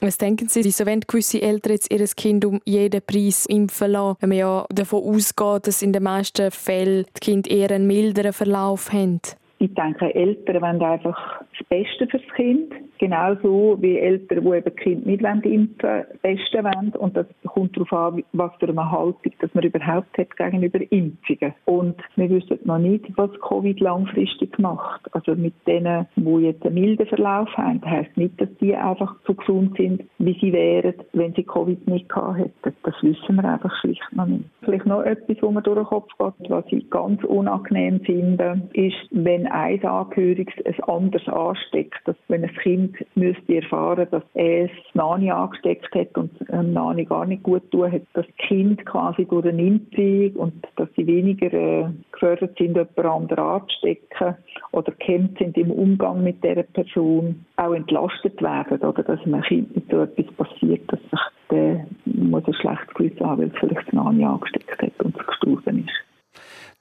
Was 0.00 0.18
denken 0.18 0.48
Sie, 0.48 0.64
wieso 0.64 0.84
wollen 0.86 1.00
gewisse 1.00 1.40
Eltern 1.40 1.72
jetzt 1.72 1.90
ihr 1.90 2.04
Kind 2.16 2.44
um 2.44 2.60
jeden 2.64 3.00
Preis 3.00 3.46
impfen 3.46 3.92
lassen, 3.92 4.16
wenn 4.20 4.28
man 4.28 4.38
ja 4.38 4.66
davon 4.68 5.02
ausgeht, 5.02 5.66
dass 5.66 5.82
in 5.82 5.92
den 5.92 6.02
meisten 6.02 6.50
Fällen 6.50 7.06
die 7.16 7.20
Kinder 7.20 7.50
eher 7.50 7.70
einen 7.70 7.86
milderen 7.86 8.32
Verlauf 8.32 8.92
haben? 8.92 9.20
Ich 9.60 9.72
denke, 9.72 10.14
Eltern 10.14 10.60
wollen 10.60 10.82
einfach 10.82 11.40
das 11.58 11.66
Beste 11.68 12.06
fürs 12.06 12.22
Kind. 12.34 12.72
Genauso 12.98 13.76
wie 13.80 13.98
Eltern, 13.98 14.44
die 14.44 14.56
eben 14.56 14.76
Kind 14.76 15.06
nicht 15.06 15.22
impfen 15.22 15.44
wollen, 15.44 16.04
das 16.10 16.18
Beste 16.20 16.64
wollen. 16.64 16.90
Und 16.96 17.16
das 17.16 17.26
kommt 17.46 17.76
darauf 17.76 17.92
an, 17.92 18.24
was 18.32 18.52
für 18.58 18.68
eine 18.68 18.90
Haltung 18.90 19.32
dass 19.40 19.54
man 19.54 19.64
überhaupt 19.64 20.16
hat 20.16 20.36
gegenüber 20.36 20.80
Impfungen. 20.90 21.54
Und 21.64 21.96
wir 22.16 22.30
wissen 22.30 22.58
noch 22.64 22.78
nicht, 22.78 23.04
was 23.16 23.30
Covid 23.40 23.78
langfristig 23.80 24.58
macht. 24.58 25.02
Also 25.14 25.34
mit 25.34 25.54
denen, 25.66 26.06
die 26.16 26.44
jetzt 26.44 26.64
einen 26.64 26.74
milden 26.74 27.06
Verlauf 27.06 27.48
haben, 27.56 27.80
das 27.80 27.90
heisst 27.90 28.16
nicht, 28.16 28.40
dass 28.40 28.48
die 28.60 28.74
einfach 28.74 29.14
so 29.26 29.34
gesund 29.34 29.76
sind, 29.76 30.04
wie 30.18 30.38
sie 30.40 30.52
wären, 30.52 30.94
wenn 31.12 31.34
sie 31.34 31.42
Covid 31.42 31.86
nicht 31.88 32.08
gehabt 32.08 32.38
hätten. 32.38 32.76
Das 32.82 32.94
wissen 33.02 33.36
wir 33.36 33.44
einfach 33.44 33.74
schlicht 33.80 34.02
noch 34.12 34.26
nicht. 34.26 34.44
Vielleicht 34.62 34.86
noch 34.86 35.02
etwas, 35.02 35.36
was 35.40 35.50
mir 35.50 35.62
durch 35.62 35.78
den 35.78 35.86
Kopf 35.86 36.10
geht, 36.18 36.50
was 36.50 36.64
ich 36.68 36.88
ganz 36.90 37.22
unangenehm 37.24 38.00
finde, 38.00 38.62
ist, 38.72 38.96
wenn 39.10 39.46
ein 39.46 39.84
Angehöriges 39.84 40.54
ein 40.64 40.84
anderes 40.84 41.28
ansteckt. 41.50 42.00
Dass, 42.06 42.16
wenn 42.28 42.44
ein 42.44 42.54
Kind 42.56 42.96
müsste 43.14 43.56
erfahren, 43.56 44.06
dass 44.10 44.22
es 44.34 44.70
Nani 44.94 45.30
angesteckt 45.30 45.94
hat 45.94 46.16
und 46.16 46.32
Nani 46.50 47.04
gar 47.04 47.26
nicht 47.26 47.42
gut 47.42 47.70
tun 47.70 47.92
hat, 47.92 48.02
das 48.14 48.26
Kind 48.38 48.84
quasi 48.86 49.24
durch 49.24 49.46
eine 49.46 49.62
Impfung 49.62 50.32
und 50.36 50.66
dass 50.76 50.88
sie 50.96 51.06
weniger 51.06 51.52
äh, 51.52 51.86
gefördert 52.12 52.56
sind, 52.58 52.76
jemand 52.76 52.98
anderen 52.98 53.44
anzustecken 53.44 54.36
oder 54.72 54.92
gekämpft 54.92 55.38
sind 55.38 55.56
im 55.56 55.70
Umgang 55.70 56.22
mit 56.22 56.42
dieser 56.42 56.62
Person, 56.62 57.44
auch 57.56 57.74
entlastet 57.74 58.40
werden 58.42 58.80
oder 58.80 59.02
dass 59.02 59.20
einem 59.20 59.42
Kind 59.42 59.74
nicht 59.74 59.90
so 59.90 60.02
etwas 60.02 60.26
passiert, 60.34 60.82
dass 60.88 61.00
sich 61.00 61.20
der 61.50 61.86
muss 62.06 62.46
ein 62.46 62.54
schlechtes 62.54 62.94
Gewissen 62.94 63.26
haben, 63.26 63.42
weil 63.42 63.48
es 63.48 63.58
vielleicht 63.58 63.92
Nani 63.92 64.24
angesteckt 64.24 64.82
hat 64.82 65.04
und 65.04 65.16
es 65.18 65.26
gestorben 65.26 65.86
ist. 65.86 66.03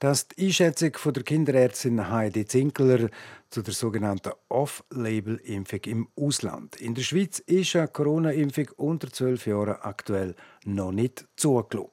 Das 0.03 0.23
ist 0.23 0.37
die 0.37 0.47
Einschätzung 0.47 0.97
von 0.97 1.13
der 1.13 1.23
Kinderärztin 1.23 2.09
Heidi 2.09 2.45
Zinkler 2.45 3.07
zu 3.49 3.61
der 3.61 3.73
sogenannten 3.73 4.33
Off-Label-Impfung 4.49 5.79
im 5.85 6.09
Ausland. 6.19 6.75
In 6.75 6.93
der 6.93 7.03
Schweiz 7.03 7.39
ist 7.39 7.73
eine 7.77 7.87
Corona-Impfung 7.87 8.67
unter 8.75 9.09
12 9.09 9.47
Jahren 9.47 9.77
aktuell 9.79 10.35
noch 10.65 10.91
nicht 10.91 11.25
zugelassen. 11.37 11.91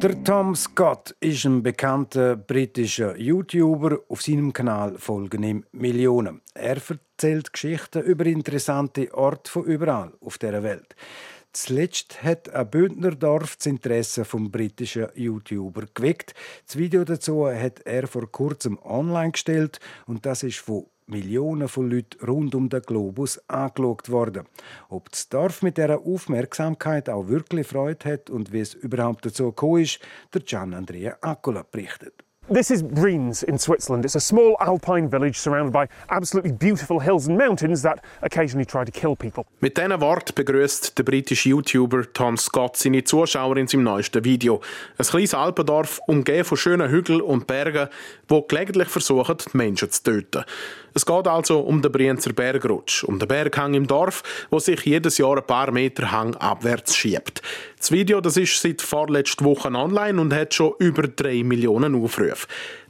Der 0.00 0.22
Tom 0.22 0.54
Scott 0.54 1.16
ist 1.18 1.44
ein 1.44 1.64
bekannter 1.64 2.36
britischer 2.36 3.18
YouTuber. 3.18 3.98
Auf 4.08 4.22
seinem 4.22 4.52
Kanal 4.52 4.96
folgen 4.96 5.42
ihm 5.42 5.64
Millionen. 5.72 6.40
Er 6.54 6.76
erzählt 6.76 7.52
Geschichten 7.52 8.04
über 8.04 8.24
interessante 8.26 9.12
Orte 9.12 9.50
von 9.50 9.64
überall 9.64 10.12
auf 10.20 10.38
der 10.38 10.62
Welt. 10.62 10.94
Zuletzt 11.52 12.22
hat 12.22 12.48
ein 12.48 12.70
Bündnerdorf 12.70 13.56
das 13.56 13.66
Interesse 13.66 14.24
vom 14.24 14.52
britischen 14.52 15.08
YouTuber 15.16 15.86
geweckt. 15.92 16.32
Das 16.64 16.76
Video 16.76 17.02
dazu 17.02 17.48
hat 17.48 17.80
er 17.80 18.06
vor 18.06 18.30
kurzem 18.30 18.78
online 18.78 19.32
gestellt 19.32 19.80
und 20.06 20.24
das 20.24 20.44
ist 20.44 20.58
von 20.58 20.86
Millionen 21.08 21.68
von 21.68 21.90
Leuten 21.90 22.24
rund 22.24 22.54
um 22.54 22.68
den 22.68 22.82
Globus 22.82 23.40
angeschaut 23.48 24.08
worden. 24.10 24.44
Ob 24.88 25.10
das 25.10 25.28
Dorf 25.28 25.62
mit 25.62 25.76
dieser 25.76 26.00
Aufmerksamkeit 26.00 27.08
auch 27.08 27.28
wirklich 27.28 27.66
Freude 27.66 28.12
hat 28.12 28.30
und 28.30 28.52
wie 28.52 28.60
es 28.60 28.74
überhaupt 28.74 29.26
dazu 29.26 29.46
gekommen 29.46 29.82
ist, 29.82 30.00
der 30.32 30.42
Gian 30.42 30.74
Andrea 30.74 31.16
Accola 31.20 31.64
berichtet. 31.70 32.27
This 32.50 32.70
is 32.70 32.82
Brienz 32.82 33.42
in 33.42 33.58
Switzerland. 33.58 34.06
It's 34.06 34.16
a 34.16 34.20
small 34.20 34.56
alpine 34.58 35.10
village 35.10 35.36
surrounded 35.36 35.70
by 35.70 35.86
absolutely 36.08 36.50
beautiful 36.50 36.98
hills 36.98 37.28
and 37.28 37.36
mountains 37.36 37.82
that 37.82 38.02
occasionally 38.22 38.64
try 38.64 38.86
to 38.86 38.90
kill 38.90 39.14
people. 39.14 39.44
Mit 39.60 39.76
diesen 39.76 40.00
Worten 40.00 40.32
begrüßt 40.34 40.96
der 40.96 41.02
britische 41.04 41.50
YouTuber 41.50 42.10
Tom 42.14 42.38
Scott 42.38 42.78
seine 42.78 43.04
Zuschauer 43.04 43.58
in 43.58 43.68
seinem 43.68 43.82
neuesten 43.82 44.24
Video. 44.24 44.62
Ein 44.96 45.04
kleines 45.04 45.34
Alpendorf, 45.34 46.00
umgeben 46.06 46.44
von 46.44 46.56
schönen 46.56 46.90
Hügeln 46.90 47.20
und 47.20 47.46
Bergen, 47.46 47.88
wo 48.28 48.40
gelegentlich 48.40 48.88
versuchen, 48.88 49.36
die 49.36 49.56
Menschen 49.56 49.90
zu 49.90 50.02
töten. 50.04 50.44
Es 50.94 51.04
geht 51.04 51.28
also 51.28 51.60
um 51.60 51.82
den 51.82 51.92
Brienzer 51.92 52.32
Bergrutsch, 52.32 53.04
um 53.04 53.18
den 53.18 53.28
Berghang 53.28 53.74
im 53.74 53.86
Dorf, 53.86 54.22
wo 54.50 54.58
sich 54.58 54.80
jedes 54.86 55.18
Jahr 55.18 55.36
ein 55.36 55.46
paar 55.46 55.70
Meter 55.70 56.10
Hang 56.10 56.34
abwärts 56.36 56.96
schiebt. 56.96 57.42
Das 57.78 57.92
Video 57.92 58.20
das 58.20 58.36
ist 58.36 58.60
seit 58.60 58.82
vorletzter 58.82 59.44
Woche 59.44 59.68
online 59.68 60.20
und 60.20 60.34
hat 60.34 60.54
schon 60.54 60.72
über 60.78 61.02
drei 61.02 61.44
Millionen 61.44 61.94
Aufrufe. 61.94 62.37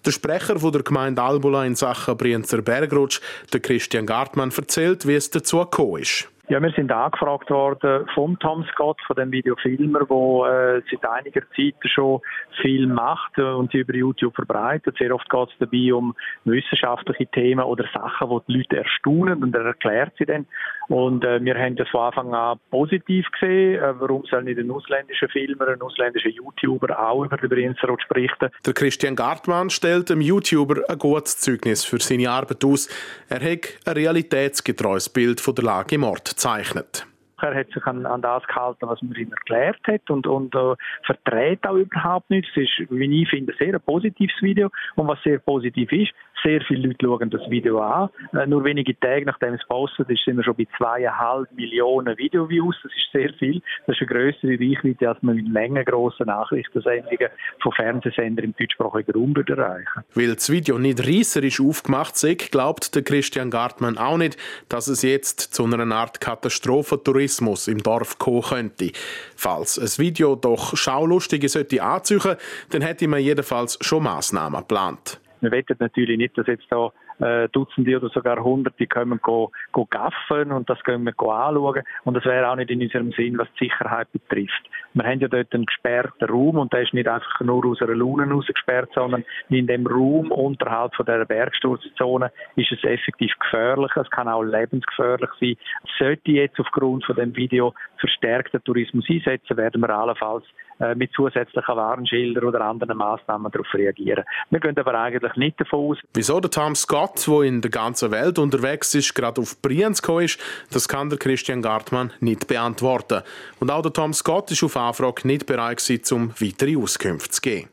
Der 0.05 0.12
Sprecher 0.12 0.59
von 0.59 0.73
der 0.73 0.83
Gemeinde 0.83 1.23
Albula 1.23 1.64
in 1.64 1.75
Sachen 1.75 2.17
Brienzer 2.17 2.62
Bergrutsch, 2.62 3.21
der 3.52 3.61
Christian 3.61 4.07
Gartmann, 4.07 4.52
erzählt, 4.57 5.07
wie 5.07 5.14
es 5.14 5.31
dazu 5.31 5.59
gekommen 5.59 6.02
ist. 6.02 6.28
Ja, 6.50 6.62
wir 6.62 6.71
sind 6.71 6.90
angefragt 6.90 7.50
worden 7.50 8.09
vom 8.14 8.38
Tom 8.38 8.64
Scott, 8.73 8.99
von 9.07 9.17
dem 9.17 9.31
Videofilmer, 9.31 10.07
der 10.07 10.78
äh, 10.78 10.83
seit 10.90 11.05
einiger 11.05 11.43
Zeit 11.55 11.75
schon 11.85 12.23
viel 12.62 12.87
macht 12.87 13.38
und 13.38 13.71
sie 13.71 13.81
über 13.81 13.95
YouTube 13.95 14.35
verbreitet. 14.35 14.97
Sehr 14.99 15.14
oft 15.14 15.28
geht 15.28 15.49
es 15.50 15.59
dabei 15.59 15.93
um 15.93 16.14
wissenschaftliche 16.45 17.26
Themen 17.26 17.62
oder 17.62 17.85
Sachen, 17.93 18.31
die 18.31 18.40
die 18.49 18.59
Leute 18.59 18.76
erstaunen 18.78 19.43
und 19.43 19.55
er 19.55 19.67
erklärt 19.67 20.14
sie 20.17 20.25
dann. 20.25 20.47
Und 20.88 21.23
äh, 21.23 21.45
wir 21.45 21.55
haben 21.55 21.76
das 21.76 21.87
von 21.90 22.00
Anfang 22.00 22.33
an 22.33 22.59
positiv 22.71 23.26
gesehen. 23.33 23.83
Äh, 23.83 24.00
warum 24.00 24.25
soll 24.31 24.45
nicht 24.45 24.59
ein 24.59 24.71
ausländischer 24.71 25.28
Filmer, 25.28 25.69
ein 25.69 25.83
ausländischer 25.83 26.31
YouTuber 26.31 26.99
auch 26.99 27.26
über 27.26 27.37
den 27.37 27.50
Brienzer-Rutsch 27.50 28.09
berichten? 28.09 28.49
Der 28.64 28.73
Christian 28.73 29.17
Gartmann 29.17 29.69
stellt 29.69 30.09
dem 30.09 30.23
YouTuber 30.23 30.76
ein 30.88 30.99
gutes 30.99 31.40
Zeugnis 31.40 31.85
für 31.85 32.00
seine 32.00 32.31
Arbeit 32.31 32.64
aus. 32.64 32.88
Er 33.28 33.40
hat 33.40 33.69
ein 33.85 33.93
realitätsgetreues 33.93 35.11
Bild 35.11 35.43
von 35.43 35.55
der 35.55 35.64
Lage 35.64 35.97
im 35.97 36.05
Ort 36.05 36.38
gezeichnet. 36.38 37.07
Er 37.40 37.54
hat 37.54 37.71
sich 37.71 37.85
an, 37.87 38.04
an 38.04 38.23
das 38.23 38.42
gehalten, 38.49 38.88
was 38.88 39.00
man 39.00 39.14
ihm 39.14 39.30
erklärt 39.30 39.78
hat 39.87 40.11
und, 40.11 40.26
und 40.26 40.54
äh, 40.57 40.75
verdreht 41.04 41.64
auch 41.66 41.76
überhaupt 41.76 42.30
nichts. 42.30 42.50
Es 42.57 42.62
ist, 42.62 42.90
wie 42.90 43.23
ich 43.23 43.28
finde, 43.28 43.54
sehr 43.59 43.75
ein 43.75 43.80
positives 43.80 44.35
Video. 44.40 44.71
Und 44.97 45.07
was 45.07 45.23
sehr 45.23 45.38
positiv 45.38 45.92
ist, 45.92 46.12
sehr 46.42 46.61
viele 46.62 46.88
Leute 46.88 47.07
schauen 47.07 47.30
das 47.30 47.49
Video 47.50 47.80
an. 47.80 48.11
Äh, 48.33 48.47
nur 48.47 48.64
wenige 48.64 48.99
Tage 48.99 49.26
nachdem 49.26 49.54
es 49.54 49.66
postet 49.66 50.09
ist, 50.11 50.25
sind 50.25 50.37
wir 50.37 50.45
schon 50.45 50.57
bei 50.57 50.66
zweieinhalb 50.76 51.50
Millionen 51.52 52.16
Videoviews. 52.16 52.76
Das 52.83 52.92
ist 52.92 53.12
sehr 53.12 53.33
viel. 53.35 53.62
Das 53.87 53.97
ist 53.97 54.02
eine 54.02 54.18
größere 54.18 54.52
Reichweite, 54.52 55.09
als 55.09 55.23
man 55.23 55.37
mit 55.37 55.49
längengrossen 55.49 56.26
Nachrichtensendungen 56.26 57.28
von 57.62 57.73
Fernsehsendern 57.73 58.47
im 58.47 58.54
deutschsprachigen 58.59 59.12
Raum 59.12 59.35
erreichen 59.37 60.04
Weil 60.14 60.35
das 60.35 60.50
Video 60.50 60.78
nicht 60.78 61.07
reisserisch 61.07 61.61
aufgemacht 61.61 62.14
ist, 62.23 62.52
glaubt 62.52 62.95
der 62.95 63.02
Christian 63.02 63.50
Gartmann 63.50 63.99
auch 63.99 64.16
nicht, 64.16 64.38
dass 64.68 64.88
es 64.88 65.02
jetzt 65.02 65.54
zu 65.54 65.64
einer 65.64 65.95
Art 65.95 66.21
Katastrophentourismus 66.21 67.68
im 67.68 67.83
Dorf 67.83 68.18
kommen 68.18 68.42
könnte. 68.42 68.90
Falls 69.37 69.78
ein 69.78 70.04
Video 70.04 70.37
doch 70.37 70.76
Schaulustige 70.76 71.49
sollte 71.49 71.83
anziehen, 71.83 72.37
dann 72.71 72.83
hätte 72.83 73.09
man 73.09 73.21
jedenfalls 73.21 73.78
schon 73.80 74.02
Massnahmen 74.02 74.61
geplant. 74.61 75.21
Wir 75.40 75.50
wettet 75.50 75.80
natürlich 75.80 76.18
nicht, 76.18 76.37
dass 76.37 76.47
jetzt 76.47 76.66
da 76.71 76.90
äh, 77.21 77.49
Dutzende 77.49 77.97
oder 77.97 78.09
sogar 78.09 78.42
Hunderte 78.42 78.87
kommen 78.87 79.21
go, 79.23 79.50
go 79.73 79.87
gaffen 79.87 80.52
und 80.52 80.68
das 80.68 80.83
können 80.85 81.04
wir 81.04 81.12
go 81.12 81.30
anschauen. 81.30 81.83
Und 82.04 82.14
das 82.14 82.25
wäre 82.25 82.49
auch 82.49 82.57
nicht 82.57 82.71
in 82.71 82.83
unserem 82.83 83.12
Sinn, 83.12 83.38
was 83.38 83.49
die 83.59 83.64
Sicherheit 83.66 84.11
betrifft. 84.12 84.68
Wir 84.95 85.04
haben 85.04 85.21
ja 85.21 85.28
dort 85.28 85.52
einen 85.54 85.66
gesperrten 85.66 86.28
Raum 86.28 86.59
und 86.59 86.73
der 86.73 86.83
ist 86.83 86.95
nicht 86.95 87.09
einfach 87.09 87.40
nur 87.40 87.64
aus 87.66 87.80
einer 87.83 87.95
Laune 87.95 88.30
raus 88.30 88.47
gesperrt, 88.47 88.90
sondern 88.95 89.25
in 89.49 89.66
dem 89.66 89.87
Raum 89.87 90.30
unterhalb 90.30 90.95
von 90.95 91.07
der 91.07 91.25
Bergsturzzone 91.25 92.33
ist 92.57 92.73
es 92.73 92.83
effektiv 92.85 93.33
gefährlich. 93.38 93.90
Es 93.97 94.11
kann 94.11 94.28
auch 94.28 94.42
lebensgefährlich 94.42 95.30
sein. 95.40 95.57
Sollte 95.99 96.33
jetzt 96.33 96.59
aufgrund 96.59 97.04
von 97.04 97.16
dem 97.16 97.37
Video 97.37 97.75
verstärkten 97.99 98.62
Tourismus 98.64 99.04
einsetzen, 99.09 99.57
werden 99.57 99.80
wir 99.80 99.90
allenfalls 99.90 100.45
äh, 100.80 100.95
mit 100.95 101.12
zusätzlichen 101.12 101.75
Warnschildern 101.75 102.45
oder 102.45 102.61
anderen 102.61 102.97
Maßnahmen 102.97 103.50
darauf 103.50 103.66
reagieren. 103.75 104.25
Wir 104.50 104.61
gehen 104.61 104.78
aber 104.78 104.95
eigentlich 104.95 105.35
nicht 105.35 105.61
davon 105.61 105.90
aus. 105.90 105.99
Wieso 106.14 106.38
der 106.38 106.52
Tom 106.52 106.76
Scott, 106.76 107.26
der 107.26 107.42
in 107.42 107.61
der 107.61 107.71
ganzen 107.73 108.12
Welt 108.12 108.38
unterwegs 108.38 108.95
ist, 108.95 109.12
gerade 109.12 109.40
auf 109.40 109.61
Brienz 109.61 110.00
ist, 110.21 110.38
das 110.73 110.87
kann 110.87 111.11
der 111.11 111.18
Christian 111.18 111.62
Gartmann 111.62 112.12
nicht 112.21 112.47
beantworten. 112.47 113.23
Und 113.59 113.73
auch 113.73 113.83
der 113.83 113.92
Tom 113.92 114.12
Scott 114.12 114.52
ist 114.52 114.62
auf 114.62 114.76
Anfrage 114.78 115.26
nicht 115.26 115.47
bereit 115.47 115.78
gewesen, 115.78 116.14
um 116.14 116.30
weitere 116.38 116.76
Auskünfte 116.76 117.30
zu 117.30 117.40
geben. 117.40 117.68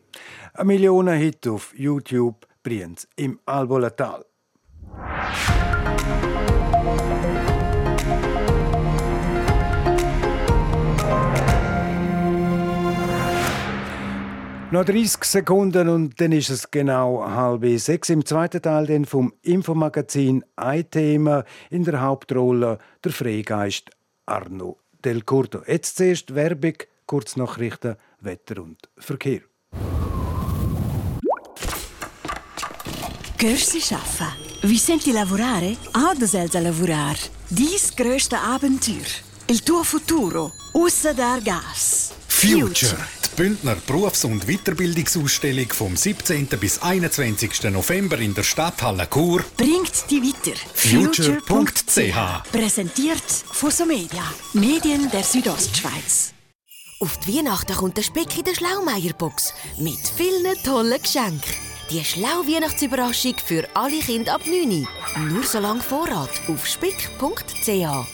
Ein 0.54 0.68
Millionen-Hit 0.68 1.48
auf 1.48 1.74
YouTube 1.78 2.48
Brienz 2.64 3.08
im 3.16 3.40
Albolatal. 3.46 4.26
Noch 14.72 14.84
30 14.84 15.24
Sekunden 15.24 15.88
und 15.88 16.20
dann 16.20 16.34
ist 16.34 16.50
es 16.50 16.70
genau 16.70 17.24
halb 17.24 17.66
sechs. 17.80 18.10
Im 18.10 18.26
zweiten 18.26 18.62
Teil 18.62 18.88
dann 18.88 19.06
vom 19.06 19.32
Infomagazin 19.42 20.44
ein 20.56 20.90
Thema 20.90 21.46
in 21.70 21.86
der 21.86 22.02
Hauptrolle 22.02 22.80
der 23.04 23.12
Freigeist 23.14 23.92
Arno 24.26 24.80
Del 25.06 25.22
Curto. 25.22 25.62
Jetzt 25.68 25.96
zuerst 25.96 26.34
Werbung, 26.36 26.74
Kurznachrichten, 27.06 27.96
Wetter 28.20 28.62
und 28.62 28.90
Verkehr. 28.98 29.42
Gehörst 33.38 33.74
du 33.74 33.96
arbeiten? 33.96 34.34
Wie 34.64 34.78
senti 34.78 35.12
lavorare? 35.12 35.78
Oder 35.94 36.26
selza 36.26 36.60
lavorare? 36.60 37.18
Dies 37.50 37.96
größte 37.96 38.40
Abenteuer. 38.40 39.06
Il 39.48 39.62
tuo 39.62 39.84
futuro. 39.84 40.52
Ussa 40.74 41.14
der 41.14 41.42
Gas. 41.44 42.14
Future. 42.28 42.98
Die 43.24 43.36
Bündner 43.36 43.76
Berufs- 43.86 44.26
und 44.26 44.48
Weiterbildungsausstellung 44.48 45.68
vom 45.70 45.96
17. 45.96 46.48
bis 46.60 46.82
21. 46.82 47.70
November 47.72 48.18
in 48.18 48.34
der 48.34 48.44
Stadthalle 48.44 49.08
Chur 49.08 49.44
Bringt 49.58 50.10
die 50.10 50.22
weiter. 50.24 50.58
Future.ch. 50.74 52.52
Präsentiert 52.52 53.30
von 53.52 53.70
Somedia. 53.70 54.24
Medien 54.54 55.12
der 55.12 55.24
Südostschweiz. 55.24 56.34
Auf 57.00 57.18
die 57.20 57.38
Weihnachten 57.38 57.76
kommt 57.76 57.98
der 57.98 58.04
Speck 58.04 58.38
in 58.38 58.46
der 58.46 58.56
Schlaumeier-Box 58.56 59.54
mit 59.78 60.00
vielen 60.16 60.56
tollen 60.64 61.02
Geschenken. 61.02 61.54
Die 61.92 62.04
schlau 62.04 62.44
Weihnachtsüberraschung 62.48 63.36
für 63.46 63.68
alle 63.74 64.00
Kinder 64.00 64.36
ab 64.36 64.42
9 64.46 64.88
Nur 65.28 65.44
so 65.44 65.60
lange 65.60 65.82
Vorrat 65.82 66.30
auf 66.48 66.66
spick.ch. 66.66 68.08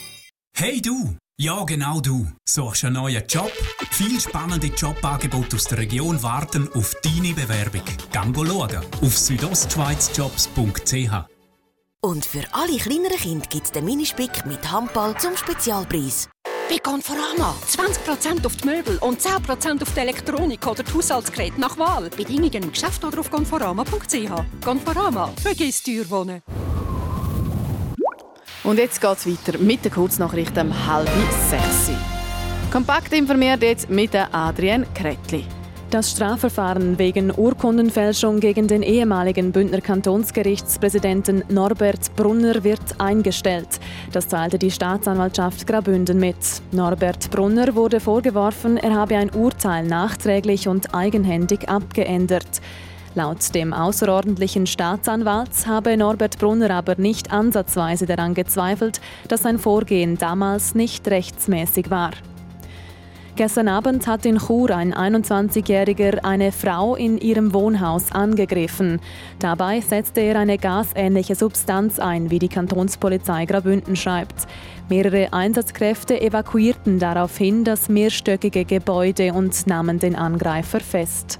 Hey 0.57 0.81
du! 0.81 1.15
Ja, 1.39 1.63
genau 1.63 2.01
du. 2.01 2.27
Suchst 2.47 2.83
einen 2.85 2.95
neuen 2.95 3.23
Job? 3.27 3.51
Viel 3.91 4.19
spannende 4.19 4.67
Jobangebote 4.67 5.55
aus 5.55 5.63
der 5.65 5.77
Region 5.79 6.21
warten 6.21 6.67
auf 6.73 6.93
deine 7.01 7.33
Bewerbung. 7.33 7.81
Gang 8.11 8.35
schauen 8.35 8.81
auf 9.01 9.17
südostschweizjobs.ch. 9.17 11.11
Und 12.03 12.25
für 12.25 12.43
alle 12.51 12.77
kleineren 12.77 13.17
Kinder 13.17 13.47
gibt 13.47 13.65
es 13.65 13.71
den 13.71 13.85
Minispick 13.85 14.45
mit 14.45 14.71
Handball 14.71 15.15
zum 15.17 15.37
Spezialpreis. 15.37 16.30
Bei 16.71 16.77
Conforama 16.77 17.53
20% 17.67 18.45
auf 18.45 18.55
die 18.55 18.65
Möbel 18.65 18.97
und 18.99 19.19
10% 19.19 19.81
auf 19.81 19.93
die 19.93 19.99
Elektronik 19.99 20.65
oder 20.65 20.83
die 20.83 20.93
Haushaltsgeräte 20.93 21.59
nach 21.59 21.77
Wahl. 21.77 22.09
Bedingungen 22.09 22.63
im 22.63 22.71
Geschäft 22.71 23.03
oder 23.03 23.19
auf 23.19 23.29
conforama.ch. 23.29 24.63
Conforama, 24.63 25.33
vergiss 25.43 25.83
wohnen. 26.09 26.41
Und 28.63 28.77
jetzt 28.77 29.01
geht 29.01 29.17
es 29.17 29.27
weiter 29.27 29.57
mit 29.57 29.83
der 29.83 29.91
Kurznachricht 29.91 30.57
um 30.57 30.87
halb 30.87 31.09
sechs. 31.49 31.91
Kompakt 32.71 33.11
informiert 33.11 33.63
jetzt 33.63 33.89
mit 33.89 34.15
Adrienne 34.15 34.87
Kretli. 34.95 35.45
Das 35.91 36.11
Strafverfahren 36.11 36.97
wegen 36.97 37.33
Urkundenfälschung 37.35 38.39
gegen 38.39 38.65
den 38.65 38.81
ehemaligen 38.81 39.51
Bündner 39.51 39.81
Kantonsgerichtspräsidenten 39.81 41.43
Norbert 41.49 42.15
Brunner 42.15 42.63
wird 42.63 42.79
eingestellt. 42.97 43.67
Das 44.13 44.29
teilte 44.29 44.57
die 44.57 44.71
Staatsanwaltschaft 44.71 45.67
Grabünden 45.67 46.17
mit. 46.17 46.37
Norbert 46.71 47.29
Brunner 47.29 47.75
wurde 47.75 47.99
vorgeworfen, 47.99 48.77
er 48.77 48.93
habe 48.93 49.17
ein 49.17 49.31
Urteil 49.31 49.85
nachträglich 49.85 50.69
und 50.69 50.95
eigenhändig 50.95 51.67
abgeändert. 51.67 52.61
Laut 53.13 53.53
dem 53.53 53.73
außerordentlichen 53.73 54.67
Staatsanwalt 54.67 55.67
habe 55.67 55.97
Norbert 55.97 56.39
Brunner 56.39 56.69
aber 56.71 56.95
nicht 56.95 57.33
ansatzweise 57.33 58.05
daran 58.05 58.33
gezweifelt, 58.33 59.01
dass 59.27 59.41
sein 59.41 59.59
Vorgehen 59.59 60.17
damals 60.17 60.73
nicht 60.73 61.05
rechtsmäßig 61.09 61.89
war. 61.89 62.11
Gestern 63.41 63.69
Abend 63.69 64.05
hat 64.05 64.23
in 64.27 64.37
Chur 64.37 64.69
ein 64.69 64.93
21-Jähriger 64.93 66.23
eine 66.23 66.51
Frau 66.51 66.95
in 66.95 67.17
ihrem 67.17 67.55
Wohnhaus 67.55 68.11
angegriffen. 68.11 68.99
Dabei 69.39 69.81
setzte 69.81 70.21
er 70.21 70.37
eine 70.37 70.59
gasähnliche 70.59 71.33
Substanz 71.33 71.97
ein, 71.97 72.29
wie 72.29 72.37
die 72.37 72.49
Kantonspolizei 72.49 73.45
Graubünden 73.45 73.95
schreibt. 73.95 74.45
Mehrere 74.89 75.33
Einsatzkräfte 75.33 76.21
evakuierten 76.21 76.99
daraufhin 76.99 77.63
das 77.63 77.89
mehrstöckige 77.89 78.63
Gebäude 78.63 79.33
und 79.33 79.65
nahmen 79.65 79.97
den 79.97 80.15
Angreifer 80.15 80.79
fest. 80.79 81.39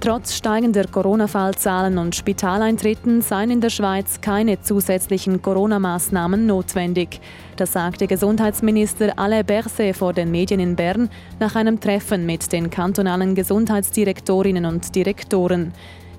Trotz 0.00 0.34
steigender 0.36 0.84
Corona-Fallzahlen 0.86 1.98
und 1.98 2.14
Spitaleintritten 2.14 3.20
seien 3.20 3.50
in 3.50 3.60
der 3.60 3.70
Schweiz 3.70 4.20
keine 4.20 4.60
zusätzlichen 4.60 5.42
Corona-Maßnahmen 5.42 6.46
notwendig. 6.46 7.20
Das 7.56 7.72
sagte 7.72 8.06
Gesundheitsminister 8.06 9.18
Alain 9.18 9.44
Berset 9.44 9.96
vor 9.96 10.12
den 10.12 10.30
Medien 10.30 10.60
in 10.60 10.76
Bern 10.76 11.10
nach 11.40 11.56
einem 11.56 11.80
Treffen 11.80 12.26
mit 12.26 12.52
den 12.52 12.70
kantonalen 12.70 13.34
Gesundheitsdirektorinnen 13.34 14.66
und 14.66 14.94
Direktoren. 14.94 15.72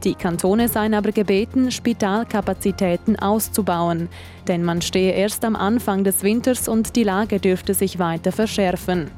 Die 0.03 0.15
Kantone 0.15 0.67
seien 0.67 0.93
aber 0.93 1.13
gebeten, 1.13 1.71
Spitalkapazitäten 1.71 3.17
auszubauen, 3.17 4.09
denn 4.49 4.65
man 4.65 4.81
stehe 4.81 5.13
erst 5.13 5.45
am 5.45 5.55
Anfang 5.55 6.03
des 6.03 6.21
Winters 6.23 6.67
und 6.67 6.97
die 6.97 7.03
Lage 7.03 7.39
dürfte 7.39 7.73
sich 7.73 7.97
weiter 7.97 8.33
verschärfen. 8.33 9.09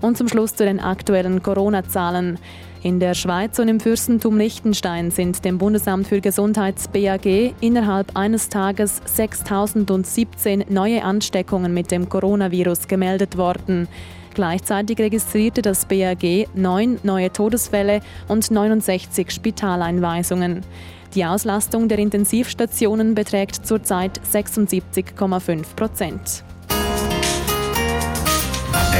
Und 0.00 0.16
zum 0.16 0.28
Schluss 0.28 0.54
zu 0.54 0.64
den 0.64 0.80
aktuellen 0.80 1.42
Corona-Zahlen. 1.42 2.38
In 2.84 2.98
der 2.98 3.14
Schweiz 3.14 3.60
und 3.60 3.68
im 3.68 3.78
Fürstentum 3.78 4.36
Liechtenstein 4.38 5.12
sind 5.12 5.44
dem 5.44 5.58
Bundesamt 5.58 6.08
für 6.08 6.20
Gesundheit 6.20 6.74
BAG 6.92 7.54
innerhalb 7.60 8.16
eines 8.16 8.48
Tages 8.48 9.00
6017 9.04 10.64
neue 10.68 11.04
Ansteckungen 11.04 11.72
mit 11.72 11.92
dem 11.92 12.08
Coronavirus 12.08 12.88
gemeldet 12.88 13.36
worden. 13.36 13.86
Gleichzeitig 14.34 14.98
registrierte 14.98 15.62
das 15.62 15.84
BAG 15.84 16.48
neun 16.54 16.98
neue 17.04 17.32
Todesfälle 17.32 18.00
und 18.26 18.50
69 18.50 19.30
Spitaleinweisungen. 19.30 20.62
Die 21.14 21.24
Auslastung 21.24 21.88
der 21.88 21.98
Intensivstationen 21.98 23.14
beträgt 23.14 23.64
zurzeit 23.64 24.20
76,5 24.32 25.76
Prozent. 25.76 26.42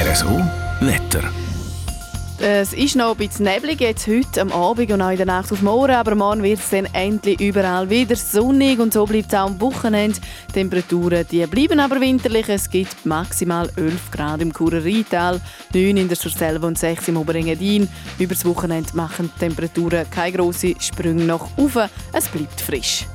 RSO 0.06 0.40
Wetter. 0.80 1.22
Es 2.44 2.72
ist 2.72 2.96
noch 2.96 3.12
ein 3.12 3.18
bisschen 3.18 3.44
neblig 3.44 3.80
jetzt 3.80 4.08
heute 4.08 4.40
am 4.40 4.50
Abend 4.50 4.90
und 4.90 5.00
auch 5.00 5.10
in 5.10 5.16
der 5.16 5.26
Nacht 5.26 5.52
auf 5.52 5.62
morgen, 5.62 5.92
aber 5.92 6.16
morgen 6.16 6.42
wird 6.42 6.58
es 6.58 6.70
dann 6.70 6.86
endlich 6.86 7.40
überall 7.40 7.88
wieder 7.88 8.16
sonnig 8.16 8.80
und 8.80 8.92
so 8.92 9.04
bleibt 9.04 9.28
es 9.28 9.38
auch 9.38 9.46
am 9.46 9.60
Wochenende. 9.60 10.18
Die 10.48 10.52
Temperaturen 10.52 11.24
die 11.30 11.46
bleiben 11.46 11.78
aber 11.78 12.00
winterlich. 12.00 12.48
Es 12.48 12.68
gibt 12.68 13.06
maximal 13.06 13.70
11 13.76 14.10
Grad 14.10 14.40
im 14.40 14.52
Churer 14.52 14.84
Rheintal, 14.84 15.40
9 15.72 15.96
in 15.96 16.08
der 16.08 16.16
Surselva 16.16 16.66
und 16.66 16.76
6 16.76 17.06
im 17.06 17.18
Oberengadin. 17.18 17.88
Über 18.18 18.34
das 18.34 18.44
Wochenende 18.44 18.90
machen 18.96 19.30
die 19.36 19.38
Temperaturen 19.38 20.10
keine 20.10 20.36
grossen 20.36 20.74
Sprünge 20.80 21.22
nach 21.22 21.46
oben. 21.56 21.88
Es 22.12 22.26
bleibt 22.26 22.60
frisch. 22.60 23.06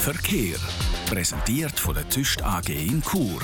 Verkehr. 0.00 0.58
Präsentiert 1.06 1.78
von 1.78 1.94
der 1.94 2.08
Tüst 2.08 2.42
AG 2.42 2.68
in 2.68 3.02
Chur. 3.02 3.40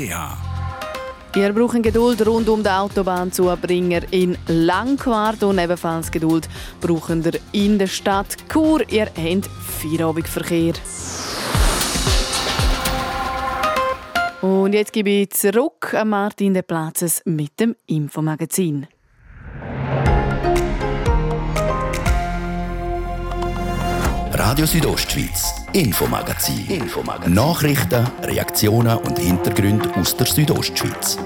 Ihr 1.36 1.52
braucht 1.52 1.82
Geduld 1.82 2.26
rund 2.26 2.48
um 2.48 2.62
den 2.62 2.72
Autobahnzubringer 2.72 4.10
in 4.10 4.38
Langquart 4.46 5.42
und 5.42 5.58
ebenfalls 5.58 6.10
Geduld 6.10 6.48
braucht 6.80 7.10
ihr 7.10 7.40
in 7.52 7.78
der 7.78 7.88
Stadt 7.88 8.36
Chur. 8.50 8.80
Ihr 8.90 9.06
habt 9.06 9.50
Feierabendverkehr. 9.80 10.74
Und 14.40 14.72
jetzt 14.72 14.92
gebe 14.92 15.10
ich 15.10 15.30
zurück 15.30 15.92
an 15.94 16.08
Martin 16.10 16.54
de 16.54 16.62
Platzes 16.62 17.20
mit 17.24 17.58
dem 17.58 17.74
Infomagazin. 17.86 18.86
Radio 24.38 24.66
Südostschweiz, 24.66 25.54
Infomagazin. 25.72 26.66
Infomagazin. 26.68 27.32
Nachrichten, 27.32 28.06
Reaktionen 28.22 28.98
und 28.98 29.18
Hintergründe 29.18 29.90
aus 29.94 30.14
der 30.14 30.26
Südostschweiz. 30.26 31.18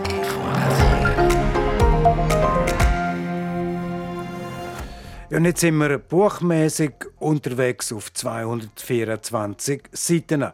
Ja, 5.28 5.38
und 5.38 5.44
jetzt 5.44 5.60
sind 5.60 5.76
wir 5.78 5.98
buchmäßig 5.98 6.92
unterwegs 7.18 7.92
auf 7.92 8.12
224 8.14 9.82
Seiten. 9.90 10.44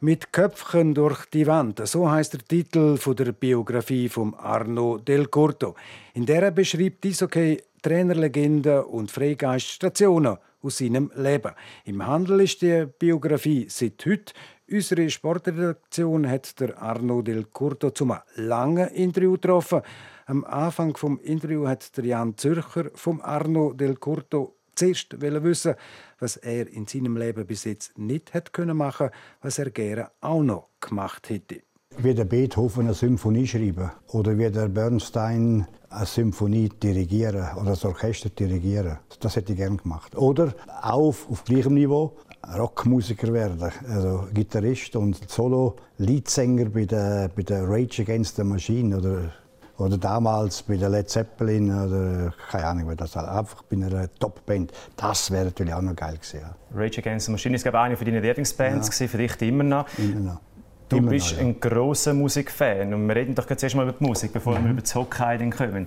Mit 0.00 0.32
Köpfchen 0.32 0.94
durch 0.94 1.26
die 1.26 1.46
Wand. 1.46 1.86
So 1.86 2.10
heißt 2.10 2.32
der 2.32 2.40
Titel 2.40 2.96
von 2.96 3.16
der 3.16 3.32
Biografie 3.32 4.08
von 4.08 4.34
Arno 4.34 4.96
Del 4.96 5.26
Curto. 5.26 5.74
In 6.14 6.24
der 6.24 6.44
er 6.44 6.50
beschreibt 6.52 7.04
Eishockey 7.04 7.62
Trainerlegende 7.82 8.86
und 8.86 9.10
Freigeiststationen 9.10 10.38
aus 10.62 10.78
seinem 10.78 11.10
Leben. 11.14 11.52
Im 11.84 12.06
Handel 12.06 12.40
ist 12.40 12.62
die 12.62 12.86
Biografie 12.98 13.66
seit 13.68 14.04
heute. 14.06 14.32
Unsere 14.70 15.08
Sportredaktion 15.08 16.28
hat 16.28 16.60
der 16.60 16.80
Arno 16.80 17.22
Del 17.22 17.44
Curto 17.44 17.90
zum 17.90 18.14
langen 18.36 18.88
Interview 18.88 19.32
getroffen. 19.32 19.82
Am 20.26 20.44
Anfang 20.44 20.96
vom 20.96 21.18
Interview 21.20 21.66
hat 21.66 21.96
der 21.96 22.04
Jan 22.04 22.36
Zürcher 22.36 22.90
vom 22.94 23.20
Arno 23.22 23.72
Del 23.72 23.96
Curto 23.96 24.56
zuerst 24.74 25.20
wissen, 25.20 25.74
was 26.18 26.36
er 26.36 26.68
in 26.68 26.86
seinem 26.86 27.16
Leben 27.16 27.46
bis 27.46 27.64
jetzt 27.64 27.98
nicht 27.98 28.34
hat 28.34 28.52
können 28.52 28.76
machen, 28.76 29.10
was 29.40 29.58
er 29.58 29.70
gerne 29.70 30.10
auch 30.20 30.42
noch 30.42 30.68
gemacht 30.80 31.30
hätte. 31.30 31.62
Wie 32.00 32.14
der 32.14 32.24
Beethoven 32.24 32.84
eine 32.84 32.94
Symphonie 32.94 33.46
schreiben 33.46 33.90
oder 34.12 34.38
wie 34.38 34.48
der 34.50 34.68
Bernstein 34.68 35.66
eine 35.90 36.06
Symphonie 36.06 36.68
dirigieren 36.68 37.44
oder 37.56 37.70
das 37.70 37.84
Orchester 37.84 38.28
dirigieren. 38.28 38.98
Das 39.20 39.34
hätte 39.34 39.52
ich 39.52 39.58
gerne 39.58 39.78
gemacht. 39.78 40.16
Oder 40.16 40.54
auch 40.80 41.14
auf 41.28 41.44
gleichem 41.44 41.74
Niveau 41.74 42.16
Rockmusiker 42.56 43.32
werden, 43.32 43.72
also 43.90 44.28
Gitarrist 44.32 44.94
und 44.96 45.28
Solo-Leadsänger 45.28 46.66
bei 46.70 46.84
der, 46.84 47.30
bei 47.34 47.42
der 47.42 47.68
Rage 47.68 48.02
Against 48.02 48.36
the 48.36 48.44
Machine 48.44 48.96
oder 48.96 49.32
oder 49.78 49.96
damals 49.96 50.62
bei 50.62 50.76
der 50.76 50.88
Led 50.88 51.08
Zeppelin 51.08 51.70
oder 51.70 52.34
keine 52.50 52.66
Ahnung, 52.66 52.96
das 52.96 53.16
einfach 53.16 53.62
bei 53.62 53.76
einer 53.76 54.12
Top-Band. 54.18 54.72
Das 54.96 55.30
wäre 55.30 55.46
natürlich 55.46 55.72
auch 55.72 55.82
noch 55.82 55.94
geil 55.94 56.14
gewesen. 56.14 56.40
Ja. 56.40 56.54
Rage 56.74 56.98
Against 57.00 57.26
the 57.26 57.32
Machine 57.32 57.54
ist 57.54 57.62
glaube 57.62 57.78
ich 57.78 57.82
eine 57.82 57.96
von 57.96 58.06
deinen 58.06 58.22
Lieblingsbands 58.22 58.98
ja. 58.98 59.06
für 59.06 59.18
dich 59.18 59.40
immer 59.42 59.64
noch. 59.64 59.86
Immer 59.96 60.20
noch. 60.20 60.40
Du 60.88 61.02
bist 61.02 61.32
ja. 61.32 61.38
ein 61.38 61.60
grosser 61.60 62.14
Musikfan 62.14 62.94
und 62.94 63.06
wir 63.06 63.16
reden 63.16 63.34
doch 63.34 63.48
jetzt 63.50 63.62
erstmal 63.62 63.88
über 63.88 63.96
die 63.98 64.04
Musik, 64.04 64.32
bevor 64.32 64.58
Mhm. 64.58 64.64
wir 64.64 64.70
über 64.72 64.80
das 64.80 64.94
Hockey 64.94 65.50
kommen. 65.50 65.86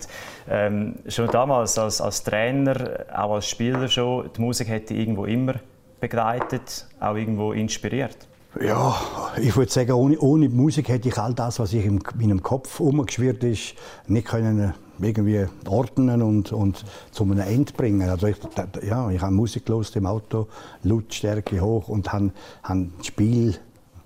Ähm, 0.50 0.96
schon 1.08 1.28
damals 1.28 1.78
als, 1.78 2.02
als 2.02 2.24
Trainer, 2.24 3.06
auch 3.14 3.36
als 3.36 3.48
Spieler 3.48 3.88
schon, 3.88 4.30
die 4.36 4.42
Musik 4.42 4.68
dich 4.88 4.98
irgendwo 4.98 5.26
immer 5.26 5.56
begleitet, 6.00 6.88
auch 7.00 7.16
irgendwo 7.16 7.54
inspiriert. 7.54 8.28
Ja, 8.60 8.96
ich 9.42 9.56
würde 9.56 9.72
sagen, 9.72 9.94
ohne, 9.94 10.20
ohne 10.20 10.50
die 10.50 10.56
Musik 10.56 10.90
hätte 10.90 11.08
ich 11.08 11.18
all 11.18 11.34
das, 11.34 11.60
was 11.60 11.72
ich 11.72 11.86
in 11.86 12.02
meinem 12.16 12.44
Kopf 12.44 12.82
umgeschwirrt 12.82 13.44
ist, 13.46 13.76
nicht 14.08 14.28
können 14.28 14.60
äh, 14.60 15.08
irgendwie 15.08 15.46
ordnen 15.68 16.22
und, 16.22 16.52
und 16.52 16.84
zu 17.12 17.24
einem 17.24 17.40
Ende 17.40 17.72
bringen. 17.72 18.10
Also 18.10 18.28
ich, 18.28 18.36
ja, 18.84 19.10
ich 19.10 19.22
habe 19.22 19.32
Musik 19.32 19.66
gelost 19.66 19.96
im 19.96 20.06
Auto, 20.06 20.48
Lautstärke 20.84 21.62
hoch 21.62 21.88
und 21.88 22.12
habe, 22.12 22.32
habe 22.64 22.90
das 22.98 23.08
Spiel 23.08 23.56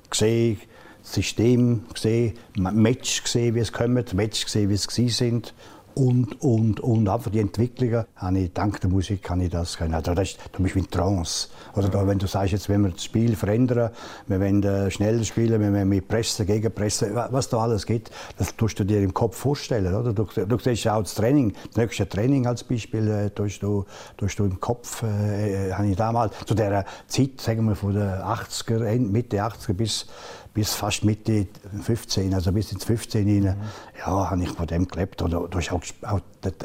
gesehen, 0.10 0.60
System 1.06 1.84
gesehen, 1.94 2.34
Match 2.58 3.24
gesehen, 3.24 3.56
wie 3.56 3.60
es 3.60 3.72
kommt, 3.72 4.14
Match 4.14 4.44
gesehen, 4.44 4.70
wie 4.70 4.74
es 4.74 4.88
gewesen 4.88 5.10
sind 5.14 5.54
und, 5.96 6.42
und, 6.42 6.80
und 6.82 7.08
einfach 7.10 7.32
die 7.32 7.40
Entwicklungen, 7.40 8.06
habe 8.16 8.40
ich, 8.40 8.54
dank 8.54 8.82
der 8.82 8.90
Musik 8.90 9.24
kann 9.24 9.40
ich 9.42 9.50
das 9.50 9.78
können. 9.78 9.94
Also 9.94 10.14
das 10.14 10.30
ist, 10.32 10.40
du 10.52 10.62
bist 10.62 10.76
wie 10.76 10.80
in 10.80 10.90
Trance. 10.90 11.48
Oder 11.76 11.90
da, 11.90 12.06
wenn 12.06 12.20
du 12.20 12.28
sagst, 12.28 12.52
jetzt 12.52 12.70
wollen 12.70 12.84
wir 12.84 12.92
das 12.92 13.04
Spiel 13.04 13.36
verändern, 13.36 13.92
wir 14.28 14.40
wollen 14.40 14.62
äh, 14.64 14.92
schneller 14.92 15.24
spielen, 15.24 15.60
wir 15.62 15.72
wollen 15.74 15.88
mit 15.90 16.08
Pressen, 16.08 16.46
Gegenpressen, 16.46 17.16
wa- 17.16 17.30
was 17.32 17.50
da 17.50 17.58
alles 17.60 17.86
gibt, 17.86 18.12
das 18.38 18.56
tust 18.56 18.80
du 18.80 18.84
dir 18.84 19.02
im 19.02 19.14
Kopf 19.14 19.38
vorstellen. 19.38 19.94
Oder? 19.96 20.14
Du, 20.14 20.26
du 20.26 20.58
siehst 20.60 20.88
auch 20.88 21.02
das 21.02 21.16
Training, 21.16 21.54
das 21.70 21.78
nächste 21.78 22.08
Training 22.08 22.46
als 22.46 22.64
Beispiel, 22.64 23.08
äh, 23.10 23.30
tust, 23.30 23.64
du, 23.64 23.86
tust 24.18 24.38
du 24.38 24.46
im 24.46 24.60
Kopf, 24.60 25.02
äh, 25.04 25.70
äh, 25.70 25.74
habe 25.74 25.88
ich 25.88 25.96
damals, 25.96 26.34
zu 26.46 26.54
dieser 26.56 26.86
Zeit, 27.08 27.40
sagen 27.42 27.66
wir 27.68 27.76
von 27.76 27.94
den 27.94 28.04
80er, 28.04 28.84
End- 28.86 29.12
Mitte 29.12 29.38
80er 29.42 29.74
bis 29.74 30.06
bis 30.54 30.74
fast 30.74 31.04
Mitte 31.04 31.48
15, 31.82 32.34
also 32.34 32.50
bis 32.54 32.72
ins 32.72 32.86
15 32.86 33.28
hinein, 33.28 33.58
ja, 34.00 34.30
habe 34.32 34.42
ich 34.42 34.48
von 34.52 34.66
dem 34.66 34.88
gelebt. 34.88 35.22
Oder, 35.22 35.50
du 35.50 35.58
hast 35.58 35.70
auch, 35.74 35.82
auch 36.02 36.20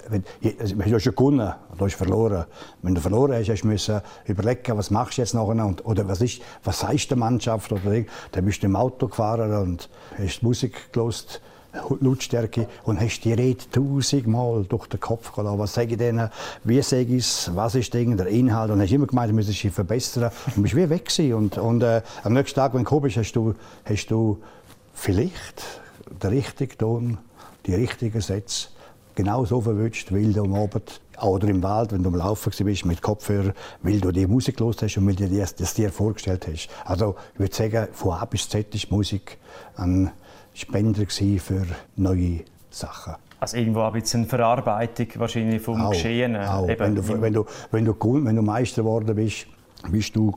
wenn, 0.08 0.24
also, 0.58 0.74
du 0.74 0.94
hast 0.94 1.04
ja 1.04 1.12
gewonnen, 1.12 1.52
du 1.76 1.84
hast 1.84 1.94
verloren. 1.94 2.44
Wenn 2.82 2.94
du 2.94 3.00
verloren 3.00 3.34
hast, 3.34 3.48
hast 3.48 3.62
du 3.62 4.02
überlegen, 4.26 4.76
was 4.76 4.90
machst 4.90 5.18
du 5.18 5.22
jetzt 5.22 5.34
nachher 5.34 5.64
und, 5.64 5.84
oder 5.84 6.06
was 6.08 6.20
ist, 6.20 6.42
was 6.64 6.80
sagst 6.80 7.10
der 7.10 7.18
Mannschaft 7.18 7.72
oder 7.72 8.04
dann 8.32 8.44
bist 8.44 8.62
du 8.62 8.66
im 8.66 8.76
Auto 8.76 9.08
gefahren 9.08 9.52
und 9.54 9.88
hast 10.18 10.42
Musik 10.42 10.92
gelost. 10.92 11.40
Lautstärke 12.00 12.66
und 12.82 13.00
hast 13.00 13.20
die 13.20 13.32
Rede 13.32 13.64
tausendmal 13.70 14.64
durch 14.64 14.88
den 14.88 14.98
Kopf 14.98 15.32
gelassen. 15.32 15.58
Was 15.58 15.74
sage 15.74 15.92
ich 15.92 15.98
denen? 15.98 16.28
Wie 16.64 16.82
sage 16.82 17.02
ich 17.02 17.18
es? 17.18 17.50
Was 17.54 17.76
ist 17.76 17.94
der 17.94 18.26
Inhalt? 18.26 18.72
Und 18.72 18.80
hast 18.80 18.90
immer 18.90 19.06
gemeint, 19.06 19.30
du 19.30 19.36
müsstest 19.36 19.62
dich 19.62 19.72
verbessern. 19.72 20.32
Und 20.56 20.64
bist 20.64 20.74
wie 20.74 20.90
weg 20.90 21.04
gewesen. 21.04 21.34
Und, 21.34 21.58
und 21.58 21.82
äh, 21.82 22.02
am 22.24 22.32
nächsten 22.32 22.56
Tag, 22.56 22.74
wenn 22.74 22.80
du 22.80 22.84
gekommen 22.84 23.02
bist, 23.02 23.18
hast 23.18 23.32
du, 23.32 23.54
hast 23.84 24.06
du 24.08 24.38
vielleicht 24.94 25.62
den 26.22 26.30
richtigen 26.30 26.76
Ton, 26.76 27.18
die 27.66 27.74
richtigen 27.74 28.20
Sätze 28.20 28.68
genau 29.22 29.44
so 29.44 29.60
verwünscht, 29.60 30.12
weil 30.12 30.32
du 30.32 30.44
am 30.44 30.54
Abend 30.54 31.00
oder 31.22 31.48
im 31.48 31.62
Wald, 31.62 31.92
wenn 31.92 32.02
du 32.02 32.08
am 32.08 32.16
Laufen 32.16 32.52
bist 32.64 32.86
mit 32.86 33.02
Kopfhörer, 33.02 33.52
weil 33.82 34.00
du 34.00 34.10
die 34.12 34.26
Musik 34.26 34.58
los 34.60 34.76
hast 34.80 34.96
und 34.96 35.06
weil 35.06 35.14
du 35.14 35.28
dir 35.28 35.40
das, 35.40 35.54
das 35.54 35.74
dir 35.74 35.92
vorgestellt 35.92 36.46
hast. 36.50 36.68
Also 36.84 37.16
ich 37.34 37.40
würde 37.40 37.54
sagen, 37.54 37.88
von 37.92 38.12
A 38.12 38.24
bis 38.24 38.48
Z 38.48 38.74
ist 38.74 38.90
Musik 38.90 39.38
ein 39.76 40.10
Spender 40.54 41.04
für 41.06 41.66
neue 41.96 42.40
Sachen. 42.70 43.14
Also 43.40 43.56
irgendwo 43.56 43.82
ein 43.82 43.92
bisschen 43.92 44.26
Verarbeitung 44.26 45.08
wahrscheinlich 45.16 45.62
vom 45.62 45.80
Auch, 45.80 45.90
Geschehenen. 45.90 46.42
auch. 46.42 46.66
Wenn, 46.66 46.94
du, 46.94 47.08
wenn, 47.08 47.32
du, 47.32 47.44
wenn, 47.70 47.84
du, 47.84 47.94
wenn 48.24 48.36
du 48.36 48.42
Meister 48.42 48.82
geworden 48.82 49.14
bist, 49.14 49.46
bist 49.90 50.16
du 50.16 50.34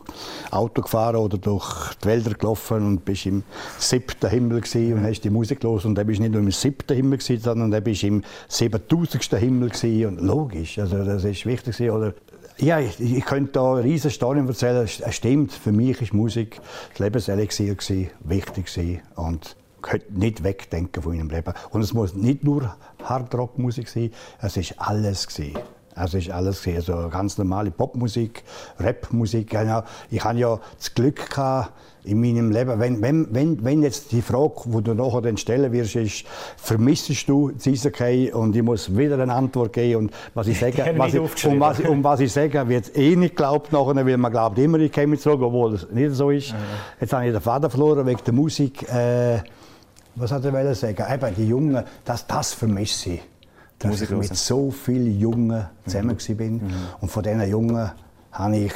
Auto 0.51 0.81
gefahren 0.81 1.17
oder 1.17 1.37
durch 1.37 1.93
die 1.95 2.07
Wälder 2.07 2.33
gelaufen 2.33 2.85
und 2.85 3.05
bist 3.05 3.25
im 3.25 3.43
siebten 3.77 4.29
Himmel 4.29 4.61
gewesen 4.61 4.93
und 4.93 5.03
hast 5.03 5.21
die 5.21 5.29
Musik 5.29 5.63
los 5.63 5.85
und 5.85 5.95
dann 5.95 6.07
bist 6.07 6.19
nicht 6.19 6.31
nur 6.31 6.41
im 6.41 6.51
siebten 6.51 6.95
Himmel 6.95 7.17
gewesen, 7.17 7.41
sondern 7.41 7.71
dann 7.71 7.83
bist 7.83 8.03
im 8.03 8.23
siebentausendsten 8.47 9.39
Himmel 9.39 9.69
gewesen 9.69 10.05
und 10.07 10.21
logisch, 10.21 10.79
also 10.79 11.03
das 11.03 11.23
ist 11.23 11.45
wichtig 11.45 11.77
gewesen. 11.77 11.95
oder 11.95 12.13
ja, 12.57 12.79
ich, 12.79 12.99
ich 12.99 13.25
könnte 13.25 13.53
da 13.53 13.73
riesen 13.73 14.11
Storien 14.11 14.47
erzählen. 14.47 14.83
Es 14.83 15.15
stimmt, 15.15 15.51
für 15.51 15.71
mich 15.71 16.01
ist 16.01 16.13
Musik 16.13 16.59
das 16.91 16.99
Lebenselixier 16.99 17.75
gewesen, 17.75 18.11
wichtig 18.23 18.67
gewesen 18.67 19.01
und 19.15 19.55
könnte 19.81 20.13
nicht 20.17 20.43
wegdenken 20.43 21.03
von 21.03 21.15
meinem 21.15 21.29
Leben. 21.29 21.53
Und 21.71 21.81
es 21.81 21.93
muss 21.93 22.13
nicht 22.15 22.43
nur 22.43 22.75
Hardrock-Musik 23.03 23.87
sein, 23.87 24.11
es 24.41 24.57
ist 24.57 24.79
alles 24.79 25.27
gewesen. 25.27 25.57
Also 25.95 26.17
ist 26.17 26.29
alles 26.31 26.61
gewesen. 26.63 26.93
also 26.93 27.09
ganz 27.09 27.37
normale 27.37 27.71
Popmusik, 27.71 28.43
Rapmusik. 28.79 29.49
Genau. 29.49 29.83
Ich 30.09 30.23
habe 30.23 30.39
ja 30.39 30.59
das 30.77 30.93
Glück 30.93 31.29
gehabt 31.29 31.71
in 32.05 32.19
meinem 32.19 32.51
Leben, 32.51 32.79
wenn, 32.81 33.01
wenn, 33.01 33.27
wenn, 33.33 33.63
wenn 33.63 33.81
jetzt 33.81 34.11
die 34.11 34.21
Frage, 34.21 34.55
die 34.65 34.81
du 34.83 34.93
nachher 34.93 35.21
dann 35.21 35.37
stellen 35.37 35.71
wirst, 35.71 35.95
ist, 35.95 36.25
vermissest 36.57 37.29
du 37.29 37.51
Eishockey? 37.65 38.29
Und 38.33 38.53
ich 38.57 38.61
muss 38.61 38.93
wieder 38.97 39.17
eine 39.19 39.33
Antwort 39.33 39.71
geben. 39.71 39.95
Und 40.07 40.13
was 40.33 40.47
ich 40.47 40.59
sage, 40.59 40.83
was 40.97 41.13
ich, 41.13 41.45
um, 41.45 41.59
was, 41.61 41.79
ich- 41.79 41.87
um 41.87 42.03
was 42.03 42.19
ich 42.19 42.33
sage, 42.33 42.67
wird 42.67 42.93
eh 42.97 43.15
nicht 43.15 43.37
geglaubt 43.37 43.71
nachher, 43.71 43.95
weil 44.05 44.17
man 44.17 44.31
glaubt 44.33 44.57
immer, 44.59 44.79
ich 44.79 44.91
käme 44.91 45.17
zurück, 45.17 45.41
obwohl 45.41 45.71
das 45.73 45.89
nicht 45.91 46.11
so 46.13 46.29
ist. 46.29 46.53
Jetzt 46.99 47.13
habe 47.13 47.25
ich 47.25 47.31
den 47.31 47.41
Vater 47.41 47.69
verloren 47.69 48.05
wegen 48.05 48.19
der 48.25 48.33
Musik. 48.33 48.83
Äh, 48.91 49.39
was 50.15 50.31
hat 50.31 50.43
er 50.43 50.75
sagen? 50.75 51.03
Eben, 51.11 51.35
die 51.35 51.47
Jungen, 51.47 51.83
das, 52.03 52.27
das 52.27 52.53
vermisse 52.53 53.11
ich. 53.11 53.21
Dass 53.83 54.01
ich 54.01 54.09
Musiklosen. 54.09 54.29
mit 54.29 54.37
so 54.37 54.71
vielen 54.71 55.19
Jungen 55.19 55.65
zusammen 55.85 56.17
mhm. 56.27 56.37
bin. 56.37 56.61
Und 57.01 57.09
von 57.09 57.23
diesen 57.23 57.49
Jungen 57.49 57.91
habe 58.31 58.57
ich 58.57 58.73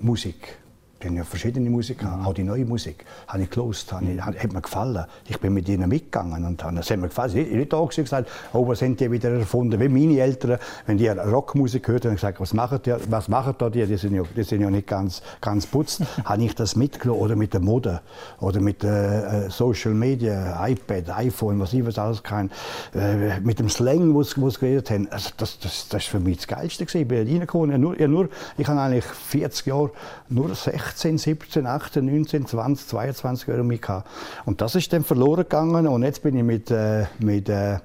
Musik. 0.00 0.63
Haben 1.04 1.16
ja 1.16 1.24
verschiedene 1.24 1.70
Musik, 1.70 1.98
gehabt, 1.98 2.26
auch 2.26 2.34
die 2.34 2.44
neue 2.44 2.64
Musik. 2.64 3.04
Habe 3.28 3.42
ich 3.42 3.50
gelost, 3.50 3.92
habe 3.92 4.06
ich, 4.06 4.20
hat 4.20 4.52
mir 4.52 4.60
gefallen. 4.60 5.04
Ich 5.28 5.38
bin 5.38 5.54
mit 5.54 5.68
ihnen 5.68 5.88
mitgegangen 5.88 6.44
und 6.44 6.62
habe, 6.64 6.76
das 6.76 6.90
hat 6.90 6.98
mir 6.98 7.08
gefallen. 7.08 7.36
Ich 7.36 7.48
bin 7.48 7.58
nicht 7.58 7.72
da 7.72 7.78
und 7.78 7.94
gesagt, 7.94 8.30
oh, 8.52 8.66
was 8.66 8.78
sind 8.78 9.00
die 9.00 9.10
wieder 9.10 9.30
erfunden? 9.30 9.80
Wie 9.80 9.88
meine 9.88 10.20
Eltern, 10.20 10.58
wenn 10.86 10.98
die 10.98 11.08
Rockmusik 11.08 11.88
hörten, 11.88 12.08
haben 12.08 12.16
gesagt, 12.16 12.40
was 12.40 12.54
machen 12.54 12.80
die, 12.84 12.94
was 13.08 13.28
machen 13.28 13.54
da 13.58 13.70
die? 13.70 13.84
Die 13.86 13.96
sind 13.96 14.14
ja, 14.14 14.22
die 14.36 14.42
sind 14.42 14.60
ja 14.60 14.70
nicht 14.70 14.86
ganz, 14.86 15.22
ganz 15.40 15.66
putzt. 15.66 16.02
habe 16.24 16.42
ich 16.42 16.54
das 16.54 16.76
mitgenommen 16.76 17.20
oder 17.20 17.36
mit 17.36 17.52
der 17.52 17.60
Mode 17.60 18.00
oder 18.40 18.60
mit 18.60 18.84
äh, 18.84 19.46
äh, 19.46 19.50
Social 19.50 19.94
Media, 19.94 20.66
iPad, 20.66 21.10
iPhone, 21.10 21.60
was 21.60 21.72
ich 21.72 21.84
was 21.84 21.98
alles 21.98 22.22
kann, 22.22 22.50
äh, 22.94 23.40
mit 23.40 23.58
dem 23.58 23.68
Slang, 23.68 24.14
was 24.14 24.40
was 24.40 24.58
geredet 24.58 24.90
haben. 24.90 25.08
Also 25.10 25.30
das, 25.36 25.58
das, 25.58 25.88
das 25.88 26.02
ist 26.02 26.08
für 26.08 26.20
mich 26.20 26.38
das 26.38 26.46
Geilste 26.46 26.84
gewesen. 26.84 27.02
Ich 27.02 27.08
bin 27.08 27.26
reingekommen, 27.26 27.72
ich, 27.72 27.78
nur, 27.78 27.98
ich, 27.98 28.08
nur, 28.08 28.28
ich 28.56 28.66
habe 28.66 28.80
eigentlich 28.80 29.04
40 29.04 29.66
Jahre 29.66 29.90
nur 30.28 30.54
16, 30.94 31.18
17, 31.18 31.66
18, 31.66 32.04
19, 32.04 32.46
20, 32.46 32.86
22 32.88 33.48
Euro 33.48 33.64
mit 33.64 33.82
gehabt. 33.82 34.08
Und 34.44 34.60
das 34.60 34.74
ist 34.74 34.92
dann 34.92 35.04
verloren 35.04 35.42
gegangen 35.42 35.86
und 35.86 36.02
jetzt 36.02 36.22
bin 36.22 36.36
ich 36.36 36.44
mit, 36.44 36.70
äh, 36.70 37.06
mit 37.18 37.48
äh, 37.48 37.78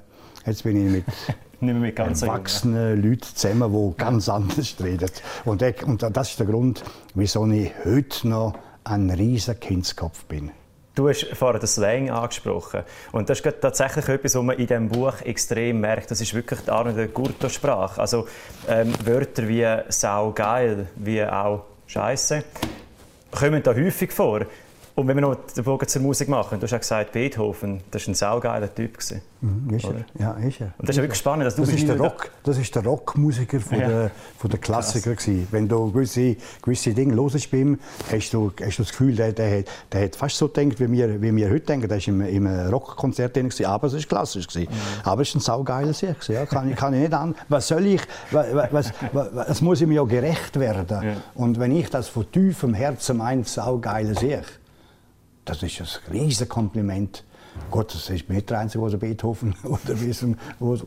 jetzt 0.46 0.64
bin 0.64 0.86
ich 0.86 0.92
mit 0.92 1.06
Nicht 1.62 2.00
erwachsenen 2.00 3.04
Leuten 3.04 3.36
zusammen, 3.36 3.74
die 3.74 3.98
ganz 3.98 4.30
anders 4.30 4.76
reden. 4.82 5.10
Und, 5.44 5.60
der- 5.60 5.86
und 5.86 6.02
das 6.02 6.30
ist 6.30 6.40
der 6.40 6.48
Grund, 6.48 6.84
wieso 7.16 7.46
ich 7.48 7.74
heute 7.84 8.30
noch 8.30 8.54
ein 8.86 9.10
riesiger 9.10 9.56
Kindskopf 9.56 10.24
bin. 10.26 10.52
Du 10.96 11.10
hast 11.10 11.26
vorhin 11.34 11.60
den 11.60 11.68
Slang 11.68 12.10
angesprochen. 12.10 12.84
Und 13.12 13.30
das 13.30 13.40
ist 13.42 13.62
tatsächlich 13.62 14.08
etwas, 14.08 14.36
was 14.36 14.44
man 14.44 14.58
in 14.58 14.68
diesem 14.68 14.90
Buch 14.90 15.22
extrem 15.22 15.82
merkt. 15.82 16.12
Das 16.12 16.20
ist 16.22 16.34
wirklich 16.34 16.62
die 16.62 16.72
Arne 16.72 16.94
der 16.94 17.08
Gurto-Sprache. 17.08 18.00
Also 18.02 18.28
ähm, 18.68 18.94
Wörter 19.06 19.48
wie 19.48 19.66
saugeil, 19.90 20.88
wie 20.96 21.24
auch 21.24 21.66
Scheiße, 21.88 22.44
kommen 23.32 23.64
da 23.64 23.74
häufig 23.74 24.12
vor. 24.12 24.46
Und 25.00 25.08
wenn 25.08 25.16
wir 25.16 25.22
noch 25.22 25.36
den 25.56 25.64
Bogen 25.64 25.88
zur 25.88 26.02
Musik 26.02 26.28
machen, 26.28 26.60
du 26.60 26.64
hast 26.66 26.72
ja 26.72 26.78
gesagt, 26.78 27.14
Beethoven, 27.14 27.80
das 27.90 28.06
war 28.06 28.12
ein 28.12 28.16
saugeiler 28.16 28.74
Typ. 28.76 28.98
gewesen. 28.98 29.22
Mhm, 29.42 29.74
ist 29.74 29.86
er. 29.86 29.94
Ja, 30.20 30.32
ist 30.34 30.60
er. 30.60 30.74
Und 30.78 30.90
das 30.90 30.90
ist 30.90 30.96
ja 30.98 31.04
wirklich 31.04 31.20
spannend, 31.20 31.46
dass 31.46 31.56
du 31.56 31.62
das 31.62 31.72
ist 31.72 31.88
der 31.88 31.98
Rock, 31.98 32.30
das 32.44 32.58
ist 32.58 32.76
der 32.76 32.84
Rockmusiker 32.84 33.62
von 33.62 33.80
Ja. 33.80 33.88
der, 33.88 34.12
von 34.38 34.50
der 34.50 34.60
Klassiker 34.60 35.12
gewesen. 35.16 35.48
Wenn 35.52 35.70
du 35.70 35.90
gewisse, 35.94 36.36
gewisse 36.62 36.94
Dinge 36.94 37.16
hörst 37.16 37.50
bei 37.50 37.58
ihm, 37.60 37.80
hast 38.12 38.34
du, 38.34 38.52
hast 38.62 38.78
du 38.78 38.84
das 38.84 38.92
Gefühl, 38.92 39.16
der, 39.16 39.32
der, 39.32 39.60
hat, 39.60 39.66
der 39.94 40.04
hat 40.04 40.16
fast 40.18 40.36
so 40.36 40.50
gedacht, 40.50 40.78
wie 40.82 40.92
wir, 40.92 41.22
wie 41.22 41.34
wir 41.34 41.50
heute 41.50 41.62
denken. 41.68 41.88
Der 41.88 41.98
war 41.98 42.08
im, 42.10 42.22
im 42.22 42.48
Rockkonzert 42.70 43.34
drin, 43.38 43.48
gewesen, 43.48 43.66
aber 43.68 43.88
es 43.88 43.94
war 43.94 44.02
klassisch. 44.02 44.48
Gewesen. 44.48 44.68
Aber 45.06 45.22
es 45.22 45.34
war 45.34 45.40
ein 45.40 45.44
saugeiler 45.44 45.94
Sieg. 45.94 46.16
Ja. 46.28 46.46
Kann, 46.46 46.70
ich- 46.72 46.76
kann 46.76 46.94
ich 46.94 47.00
nicht 47.00 47.14
an. 47.14 47.34
Was 47.48 47.70
soll 47.70 47.86
ich, 47.86 48.02
was, 48.32 48.48
was, 48.74 48.92
was, 49.14 49.62
muss 49.62 49.80
ich 49.80 49.88
mir 49.88 49.94
ja 49.96 50.04
gerecht 50.04 50.60
werden. 50.60 51.16
Und 51.36 51.58
wenn 51.62 51.72
ich 51.72 51.90
das 51.90 52.10
von 52.10 52.30
tiefem 52.30 52.74
Herzen 52.74 53.16
meine, 53.16 53.46
saugeiler 53.46 54.16
Sieg, 54.16 54.44
das 55.50 55.64
ist 55.64 56.02
ein 56.08 56.14
riesiges 56.14 56.50
Kompliment. 56.50 57.24
Gut, 57.72 57.94
das 57.94 58.10
ist 58.10 58.28
nicht 58.30 58.50
der 58.50 58.60
Einzige, 58.60 58.90
der 58.90 58.98
Beethoven 58.98 59.54
oder 59.64 60.00
Wissen 60.00 60.38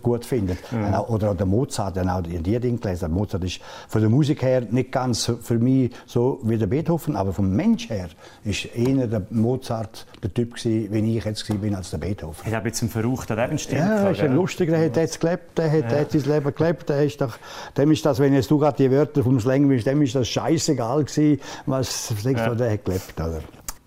gut 0.03 0.25
findet. 0.25 0.59
Mhm. 0.72 0.94
Oder 1.09 1.31
auch 1.31 1.37
der 1.37 1.46
Mozart, 1.46 1.96
der 1.96 2.16
auch 2.16 2.22
die 2.22 2.38
Dinge 2.38 2.79
gelesen 2.79 3.12
Mozart 3.12 3.44
ist 3.44 3.61
von 3.88 4.01
der 4.01 4.11
Musik 4.11 4.42
her 4.42 4.62
nicht 4.68 4.90
ganz 4.90 5.31
für 5.42 5.59
mich 5.59 5.92
so 6.07 6.40
wie 6.42 6.59
der 6.59 6.66
Beethoven, 6.66 7.14
aber 7.14 7.33
vom 7.33 7.51
Mensch 7.55 7.88
her 7.88 8.09
ist 8.44 8.64
eher 8.75 9.07
der 9.07 9.22
Mozart 9.31 10.07
der 10.22 10.35
Typ 10.35 10.55
gewesen, 10.55 10.92
wie 10.92 11.18
ich 11.18 11.25
jetzt 11.25 11.46
bin 11.61 11.75
als 11.75 11.90
der 11.90 11.98
Beethoven. 11.98 12.51
Er 12.51 12.57
hat 12.57 12.64
jetzt 12.64 12.83
einen 12.83 12.90
verruchten 12.90 13.37
Lebensstil 13.37 13.79
Ja, 13.79 14.11
ist 14.11 14.20
ein 14.20 14.35
lustiger, 14.35 14.72
der 14.72 14.87
hat 14.87 14.96
jetzt 14.96 15.20
gelebt, 15.20 15.59
der 15.59 15.70
hat, 15.70 15.92
ja. 15.92 16.01
hat 16.01 16.11
sein 16.11 16.22
Leben 16.22 16.55
gelebt, 16.55 16.88
der 16.88 17.05
ist 17.05 17.20
doch, 17.20 17.38
dem 17.77 17.92
ist 17.92 18.05
das, 18.05 18.18
wenn 18.18 18.35
jetzt 18.35 18.51
du 18.51 18.59
gerade 18.59 18.77
die 18.77 18.90
Wörter 18.90 19.22
vom 19.22 19.38
Slang 19.38 19.68
bist, 19.68 19.87
dem 19.87 20.03
ist 20.03 20.14
das 20.14 20.29
scheißegal 20.29 21.05
gewesen, 21.05 21.40
was 21.66 22.12
ja. 22.25 22.55
der 22.55 22.72
hat 22.72 22.85
gelebt, 22.85 23.20
oder? 23.20 23.40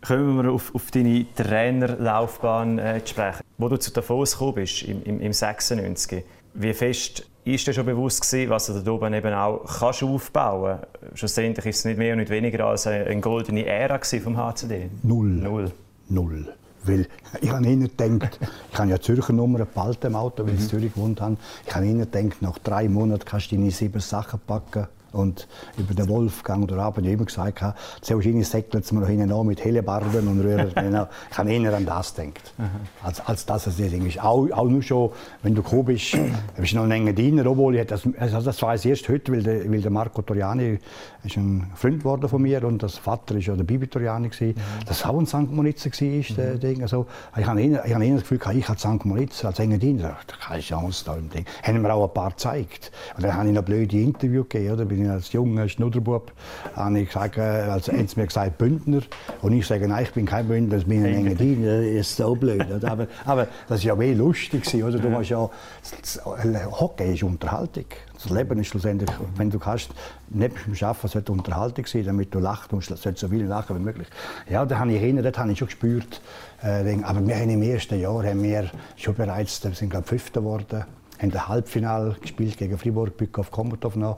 Kommen 0.06 0.44
wir 0.44 0.52
auf, 0.52 0.74
auf 0.76 0.92
deine 0.92 1.26
Trainerlaufbahn 1.34 2.78
äh, 2.78 3.02
zu 3.04 3.12
sprechen. 3.12 3.44
Wo 3.58 3.70
du 3.70 3.78
zu 3.78 3.92
Davos 3.92 4.34
gekommen 4.34 4.56
bist, 4.56 4.84
im, 4.84 5.04
im, 5.04 5.20
im 5.20 5.34
96, 5.34 6.24
wie 6.54 6.74
fest 6.74 7.26
ist 7.44 7.68
dir 7.68 7.74
schon 7.74 7.86
bewusst 7.86 8.22
gewesen, 8.22 8.50
was 8.50 8.68
du 8.68 8.74
da 8.74 8.92
oben 8.92 9.14
eben 9.14 9.34
auch 9.34 9.64
kannst 9.80 10.04
aufbauen 10.04 10.80
kannst? 11.02 11.20
Schlussendlich 11.20 11.66
ist 11.66 11.80
es 11.80 11.86
nicht 11.86 11.98
mehr 11.98 12.14
und 12.14 12.20
nicht 12.20 12.30
weniger 12.30 12.66
als 12.66 12.86
eine, 12.86 13.06
eine 13.06 13.22
goldene 13.22 13.66
Ära 13.66 14.00
vom 14.00 14.38
HCD. 14.38 14.90
Null. 15.04 15.28
Null. 15.28 15.72
Null. 16.10 16.54
Weil 16.84 17.08
ich 17.42 17.50
habe 17.50 17.66
ihnen 17.66 17.90
gedacht, 17.96 18.40
ich 18.72 18.78
habe 18.78 18.90
ja 18.90 19.00
Zürcher 19.00 19.34
Nummern 19.34 19.66
behalten 19.74 20.08
im 20.08 20.16
Auto, 20.16 20.44
weil 20.44 20.54
ich 20.54 20.60
in 20.60 20.66
mhm. 20.66 20.70
Zürich 20.70 20.94
gewohnt 20.94 21.20
habe. 21.20 21.38
Ich 21.66 21.76
habe 21.76 21.86
ihnen 21.86 22.00
gedacht, 22.00 22.42
nach 22.42 22.60
drei 22.60 22.88
Monaten 22.88 23.26
kannst 23.26 23.52
du 23.52 23.56
deine 23.56 23.72
sieben 23.72 24.00
Sachen 24.00 24.40
packen 24.46 24.88
und 25.16 25.48
über 25.78 25.94
den 25.94 26.08
Wolfgang 26.10 26.64
oder 26.64 26.78
Abend 26.78 27.08
immer 27.08 27.26
gesagt 27.26 27.62
habe, 27.62 27.78
sehr 28.02 28.16
wahrscheinlich 28.16 28.48
säckelt 28.48 28.84
es 28.84 28.92
mir 28.92 29.00
noch 29.00 29.08
hinten 29.08 29.32
an 29.32 29.48
mit 29.48 29.64
Hellebarden 29.64 30.28
und 30.28 30.42
Röhren. 30.42 30.72
genau. 30.76 31.08
Ich 31.32 31.38
habe 31.38 31.52
eher 31.52 31.74
an 31.74 31.86
das 31.86 32.14
gedacht, 32.14 32.54
als, 33.04 33.20
als 33.22 33.46
dass 33.46 33.68
es 33.68 33.78
das 33.78 33.94
ist. 33.94 34.22
Auch, 34.22 34.50
auch 34.52 34.68
nur 34.68 34.82
schon, 34.82 35.12
wenn 35.44 35.56
du 35.56 35.64
gekommen 35.64 35.86
bist, 35.86 36.18
bist 36.58 36.74
du 36.74 36.78
noch 36.78 36.84
ein 36.84 36.92
enger 36.92 37.14
Diener, 37.14 37.46
obwohl 37.46 37.76
ich 37.76 37.88
das, 37.88 38.04
also 38.20 38.42
das 38.42 38.62
weiß 38.62 38.86
ich 38.86 38.92
erst 38.92 39.10
heute, 39.10 39.32
weil 39.32 39.44
der, 39.44 39.72
weil 39.72 39.82
der 39.82 39.92
Marco 39.92 40.22
Toriani 40.22 40.80
ist 41.24 41.38
ein 41.38 41.72
Freund 41.76 42.00
geworden 42.00 42.30
von 42.30 42.42
mir 42.42 42.64
und 42.64 42.84
das 42.84 42.98
Vater 42.98 43.36
ist 43.36 43.48
ja 43.48 43.56
der 43.56 43.64
Bibi 43.64 43.88
Toriani 43.88 44.30
gewesen. 44.30 44.56
Mhm. 44.56 44.86
Das 44.86 45.06
auch 45.06 45.18
ein 45.18 45.26
St. 45.26 45.52
Moritz 45.52 45.86
war, 45.86 45.92
mhm. 45.92 46.36
der 46.36 46.56
Ding. 46.56 46.82
Also, 46.82 47.08
ich 47.38 47.46
habe 47.46 47.62
eher, 47.62 47.86
ich 47.86 47.94
habe 47.94 48.06
eher 48.06 48.16
das 48.16 48.28
Gefühl, 48.28 48.40
ich 48.56 48.68
habe 48.68 48.80
St. 48.80 49.06
Moritz 49.06 49.44
als 49.46 49.60
enger 49.60 49.78
Diener, 49.78 50.18
keine 50.48 50.62
Chance 50.62 51.04
da 51.06 51.16
im 51.16 51.30
Ding. 51.30 51.46
Haben 51.64 51.82
mir 51.82 51.94
auch 51.94 52.08
ein 52.08 52.14
paar 52.14 52.32
gezeigt. 52.32 52.92
Und 53.16 53.24
dann 53.24 53.36
habe 53.36 53.48
ich 53.48 53.54
noch 53.54 53.64
blöde 53.64 53.98
Interview 53.98 54.44
gegeben, 54.44 54.74
oder? 54.74 54.86
Bin 54.86 55.05
ich 55.06 55.12
als 55.12 55.32
junger 55.32 55.68
Schnudderbub, 55.70 56.32
habe 56.76 57.00
ich 57.00 57.08
gesagt, 57.08 57.38
also 57.38 57.92
haben 57.92 58.08
sie 58.08 58.20
mir 58.20 58.28
gesagt, 58.28 58.58
Bündner. 58.58 59.02
Und 59.42 59.54
ich 59.54 59.66
sage, 59.66 59.88
nein, 59.88 60.04
ich 60.04 60.12
bin 60.12 60.26
kein 60.26 60.48
Bündner, 60.48 60.78
ich 60.78 60.86
bin 60.86 61.06
ein 61.06 61.14
Engadin. 61.14 61.64
Das 61.64 61.86
ist 61.86 62.18
so 62.18 62.36
blöd. 62.36 62.66
Aber, 62.84 63.08
aber 63.26 63.48
das 63.68 63.82
war 63.82 63.88
ja 63.88 64.00
weh 64.00 64.14
lustig. 64.14 64.74
Oder? 64.84 65.00
Du 65.00 65.10
musst 65.10 65.30
ja, 65.30 65.50
Hockey 66.72 67.14
ist 67.14 67.24
Unterhaltung. 67.24 67.86
Das 68.14 68.30
Leben 68.30 68.60
ist 68.60 68.68
schlussendlich, 68.68 69.10
wenn 69.36 69.50
du 69.50 69.60
kannst, 69.60 69.90
neben 70.30 70.56
dem 70.56 70.88
Arbeiten 70.88 71.08
sollte 71.08 71.32
Unterhaltung 71.32 71.86
sein, 71.86 72.06
damit 72.06 72.34
du 72.34 72.40
lachst 72.40 72.74
und 72.74 72.84
sollst 72.84 73.20
so 73.20 73.28
viel 73.28 73.46
lachen 73.46 73.76
wie 73.78 73.82
möglich. 73.82 74.08
Ja, 74.50 74.66
da 74.66 74.80
habe 74.80 74.94
ich 74.94 75.00
hin, 75.00 75.22
das 75.22 75.38
habe 75.38 75.52
ich 75.52 75.60
schon 75.60 75.68
gespürt. 75.68 76.22
Äh, 76.64 76.98
aber 77.04 77.26
wir 77.26 77.36
haben 77.36 77.50
im 77.50 77.62
ersten 77.62 78.00
Jahr 78.00 78.24
haben 78.24 78.42
wir 78.42 78.70
schon 78.96 79.16
bereits, 79.16 79.64
wir 79.64 79.74
sind 79.74 79.90
glaube 79.90 80.08
Fünfter 80.08 80.40
geworden, 80.42 80.86
haben 81.20 81.32
ein 81.32 81.48
Halbfinale 81.48 82.16
gespielt 82.22 82.58
gegen 82.58 82.78
Fribourg, 82.78 83.16
Bückhoff, 83.16 83.52
Komotov 83.52 83.96
noch 83.96 84.18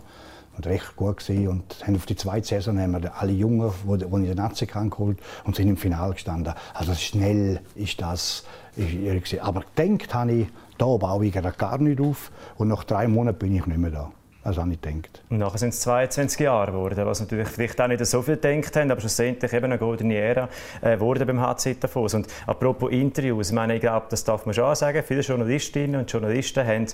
und 0.57 0.67
recht 0.67 0.95
gut 0.95 1.17
gewesen. 1.17 1.47
und 1.47 1.85
haben 1.85 1.95
auf 1.95 2.05
die 2.05 2.15
zweite 2.15 2.47
Saison 2.47 2.79
haben 2.79 3.01
wir 3.01 3.15
alle 3.15 3.31
Jungen, 3.31 3.71
die, 3.85 4.03
in 4.03 4.25
der 4.25 4.35
Nazi 4.35 4.65
geholt 4.65 5.19
und 5.45 5.55
sind 5.55 5.67
im 5.67 5.77
Finale 5.77 6.13
gestanden. 6.13 6.53
Also 6.73 6.93
schnell 6.95 7.61
ist 7.75 8.01
das. 8.01 8.45
Ist, 8.75 9.39
aber 9.39 9.63
gedacht 9.75 10.13
habe 10.13 10.31
ich, 10.31 10.47
da 10.77 10.85
baue 10.85 11.25
ich 11.25 11.33
gar 11.33 11.77
nicht 11.79 11.99
auf 11.99 12.31
und 12.57 12.67
nach 12.67 12.83
drei 12.83 13.07
Monaten 13.07 13.39
bin 13.39 13.55
ich 13.55 13.65
nicht 13.65 13.77
mehr 13.77 13.91
da. 13.91 14.11
Das 14.43 14.57
habe 14.57 14.71
ich 14.71 14.79
gedacht. 14.79 15.23
Und 15.29 15.39
nachher 15.39 15.57
sind 15.57 15.69
es 15.69 15.81
22 15.81 16.39
Jahre 16.39 16.71
geworden, 16.71 17.05
was 17.05 17.19
natürlich 17.19 17.47
vielleicht 17.49 17.81
auch 17.81 17.87
nicht 17.87 18.05
so 18.05 18.21
viel 18.21 18.37
gedacht 18.37 18.75
haben, 18.75 18.91
aber 18.91 19.01
schlussendlich 19.01 19.51
eben 19.51 19.65
eine 19.65 19.77
goldene 19.77 20.15
Ära 20.15 20.47
äh, 20.81 20.99
wurde 20.99 21.25
beim 21.25 21.41
HC 21.41 21.75
Davos. 21.79 22.13
Und 22.13 22.27
apropos 22.45 22.91
Interviews, 22.91 23.49
ich 23.49 23.55
meine, 23.55 23.75
ich 23.75 23.81
glaube, 23.81 24.05
das 24.09 24.23
darf 24.23 24.45
man 24.45 24.53
schon 24.53 24.73
sagen, 24.75 25.03
viele 25.05 25.21
Journalistinnen 25.21 25.99
und 25.99 26.11
Journalisten 26.11 26.65
haben 26.65 26.85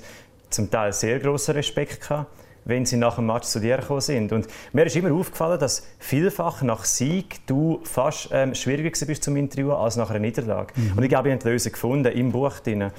zum 0.50 0.72
Teil 0.72 0.94
sehr 0.94 1.20
großen 1.20 1.54
Respekt 1.54 2.02
gehabt 2.02 2.28
wenn 2.66 2.86
sie 2.86 2.98
nach 2.98 3.16
dem 3.16 3.28
Match 3.28 3.48
zu 3.48 3.60
dir 3.60 3.78
gekommen 3.78 4.02
sind. 4.02 4.32
Und 4.32 4.48
mir 4.72 4.86
ist 4.86 4.96
immer 4.96 5.14
aufgefallen, 5.14 5.60
dass 5.60 5.86
vielfach 6.00 6.62
nach 6.62 6.86
Sieg 6.86 7.46
du 7.48 7.80
fast 7.84 8.30
ähm, 8.32 8.56
schwieriger 8.56 8.92
bist 9.06 9.24
zum 9.24 9.36
Interviewen 9.36 9.72
als 9.72 9.96
nach 9.96 10.10
einer 10.10 10.20
Niederlage. 10.20 10.74
Mhm. 10.76 10.98
Und 10.98 11.04
ich 11.04 11.10
glaube, 11.10 11.30
ich 11.30 11.34
habe 11.34 11.44
die 11.44 11.50
Lösung 11.50 11.72
gefunden 11.72 12.12
im 12.12 12.32
Buch 12.32 12.60
drin. 12.60 12.92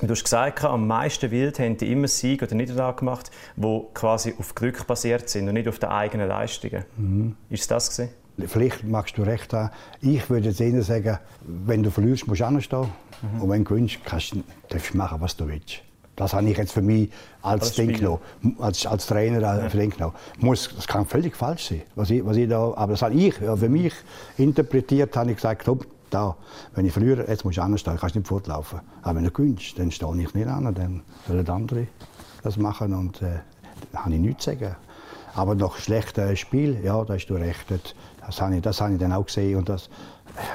Du 0.00 0.08
hast 0.08 0.24
gesagt, 0.24 0.64
am 0.64 0.86
meisten 0.86 1.30
Wild 1.30 1.58
haben 1.60 1.76
die 1.76 1.90
immer 1.92 2.08
Sieg 2.08 2.42
oder 2.42 2.54
Niederlage 2.54 2.98
gemacht, 2.98 3.30
die 3.56 3.80
quasi 3.94 4.34
auf 4.38 4.54
Glück 4.54 4.86
basiert 4.86 5.28
sind 5.28 5.48
und 5.48 5.54
nicht 5.54 5.68
auf 5.68 5.78
den 5.78 5.88
eigenen 5.88 6.28
Leistungen. 6.28 6.84
Mhm. 6.96 7.36
Ist 7.48 7.70
das 7.70 7.90
gewesen? 7.90 8.12
Vielleicht 8.48 8.82
magst 8.82 9.16
du 9.16 9.22
recht 9.22 9.52
haben. 9.52 9.70
Ich 10.00 10.28
würde 10.28 10.48
jetzt 10.48 10.60
eher 10.60 10.82
sagen, 10.82 11.18
wenn 11.42 11.84
du 11.84 11.90
verlierst, 11.90 12.26
musst 12.26 12.40
du 12.40 12.44
anstehen. 12.46 12.88
Mhm. 13.22 13.42
Und 13.42 13.50
wenn 13.50 13.64
du 13.64 13.68
gewinnst, 13.70 13.98
kannst 14.04 14.36
darfst 14.68 14.92
du 14.92 14.96
machen, 14.98 15.20
was 15.20 15.36
du 15.36 15.46
willst. 15.46 15.82
Das 16.16 16.32
habe 16.32 16.48
ich 16.48 16.56
jetzt 16.56 16.72
für 16.72 16.82
mich 16.82 17.10
als 17.42 17.72
Ding 17.72 17.92
genommen, 17.92 18.20
als, 18.58 18.86
als 18.86 19.06
Trainer 19.06 19.40
ja. 19.40 19.68
für 19.68 19.86
genommen. 19.88 20.14
Muss, 20.38 20.70
das 20.74 20.86
kann 20.86 21.06
völlig 21.06 21.36
falsch 21.36 21.70
sein, 21.70 21.82
was 21.96 22.10
ich, 22.10 22.24
was 22.24 22.36
ich 22.36 22.48
da, 22.48 22.72
aber 22.74 22.92
das 22.92 23.02
habe 23.02 23.14
ich 23.14 23.38
ja, 23.40 23.56
für 23.56 23.68
mich 23.68 23.92
interpretiert, 24.36 25.16
habe 25.16 25.30
ich 25.30 25.36
gesagt, 25.36 25.68
da, 26.10 26.36
wenn 26.74 26.86
ich 26.86 26.92
verliere, 26.92 27.26
jetzt 27.28 27.44
muss 27.44 27.54
ich 27.54 27.60
anders 27.60 27.80
stehen, 27.80 27.96
kannst 27.96 28.14
nicht 28.14 28.28
fortlaufen. 28.28 28.80
Aber 29.02 29.16
wenn 29.16 29.24
du 29.24 29.30
gewinnst, 29.32 29.76
dann 29.78 29.90
stehe 29.90 30.16
ich 30.20 30.34
nicht 30.34 30.46
an, 30.46 30.72
dann 30.72 31.02
sollen 31.26 31.48
andere 31.48 31.88
das 32.42 32.56
machen 32.56 32.94
und 32.94 33.20
äh, 33.22 33.40
dann 33.90 34.04
habe 34.04 34.14
ich 34.14 34.20
nichts 34.20 34.44
zu 34.44 34.50
sagen. 34.50 34.76
Aber 35.34 35.56
nach 35.56 35.76
schlechtem 35.76 36.36
Spiel, 36.36 36.78
ja, 36.84 37.02
da 37.04 37.14
hast 37.14 37.26
du 37.26 37.34
recht, 37.34 37.66
das 38.24 38.40
habe 38.40 38.56
ich, 38.56 38.62
das 38.62 38.80
habe 38.80 38.92
ich 38.92 39.00
dann 39.00 39.12
auch 39.12 39.26
gesehen 39.26 39.58
und 39.58 39.68
das, 39.68 39.88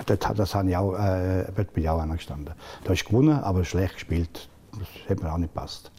das, 0.05 0.19
das 0.35 0.55
habe 0.55 0.69
ich 0.69 0.77
auch, 0.77 0.93
äh, 0.93 1.45
bin 1.55 1.83
ich 1.83 1.89
auch 1.89 1.99
angestanden. 1.99 2.53
Du 2.85 2.91
hast 2.91 3.03
gewonnen, 3.03 3.39
aber 3.39 3.65
schlecht 3.65 3.95
gespielt 3.95 4.47
das 4.79 5.09
hat 5.09 5.23
mir 5.23 5.31
auch 5.31 5.37
nicht 5.37 5.53
gepasst. 5.53 5.91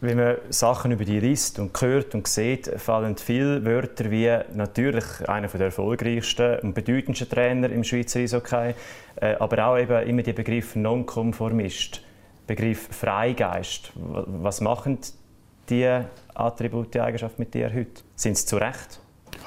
Wenn 0.00 0.18
man 0.18 0.36
Sachen 0.50 0.92
über 0.92 1.06
die 1.06 1.20
liest 1.20 1.58
und 1.58 1.80
hört 1.80 2.14
und 2.14 2.28
sieht, 2.28 2.70
fallen 2.76 3.16
viele 3.16 3.64
Wörter 3.64 4.10
wie 4.10 4.30
natürlich 4.52 5.04
einer 5.26 5.48
der 5.48 5.66
erfolgreichsten 5.66 6.58
und 6.60 6.74
bedeutendsten 6.74 7.30
Trainer 7.30 7.70
im 7.70 7.82
Schweizer 7.82 8.20
Eishockey, 8.20 8.74
äh, 9.16 9.34
aber 9.36 9.66
auch 9.66 9.78
eben 9.78 10.06
immer 10.06 10.22
der 10.22 10.34
Begriff 10.34 10.76
Nonkonformist, 10.76 12.02
Begriff 12.46 12.88
Freigeist. 12.90 13.92
Was 13.94 14.60
machen 14.60 14.98
die 15.70 16.02
Attribute, 16.34 16.92
die 16.92 17.00
Eigenschaften 17.00 17.40
mit 17.40 17.54
dir 17.54 17.72
heute? 17.72 18.02
Sind 18.16 18.36
sie 18.36 18.44
zu 18.44 18.58
Recht? 18.58 19.00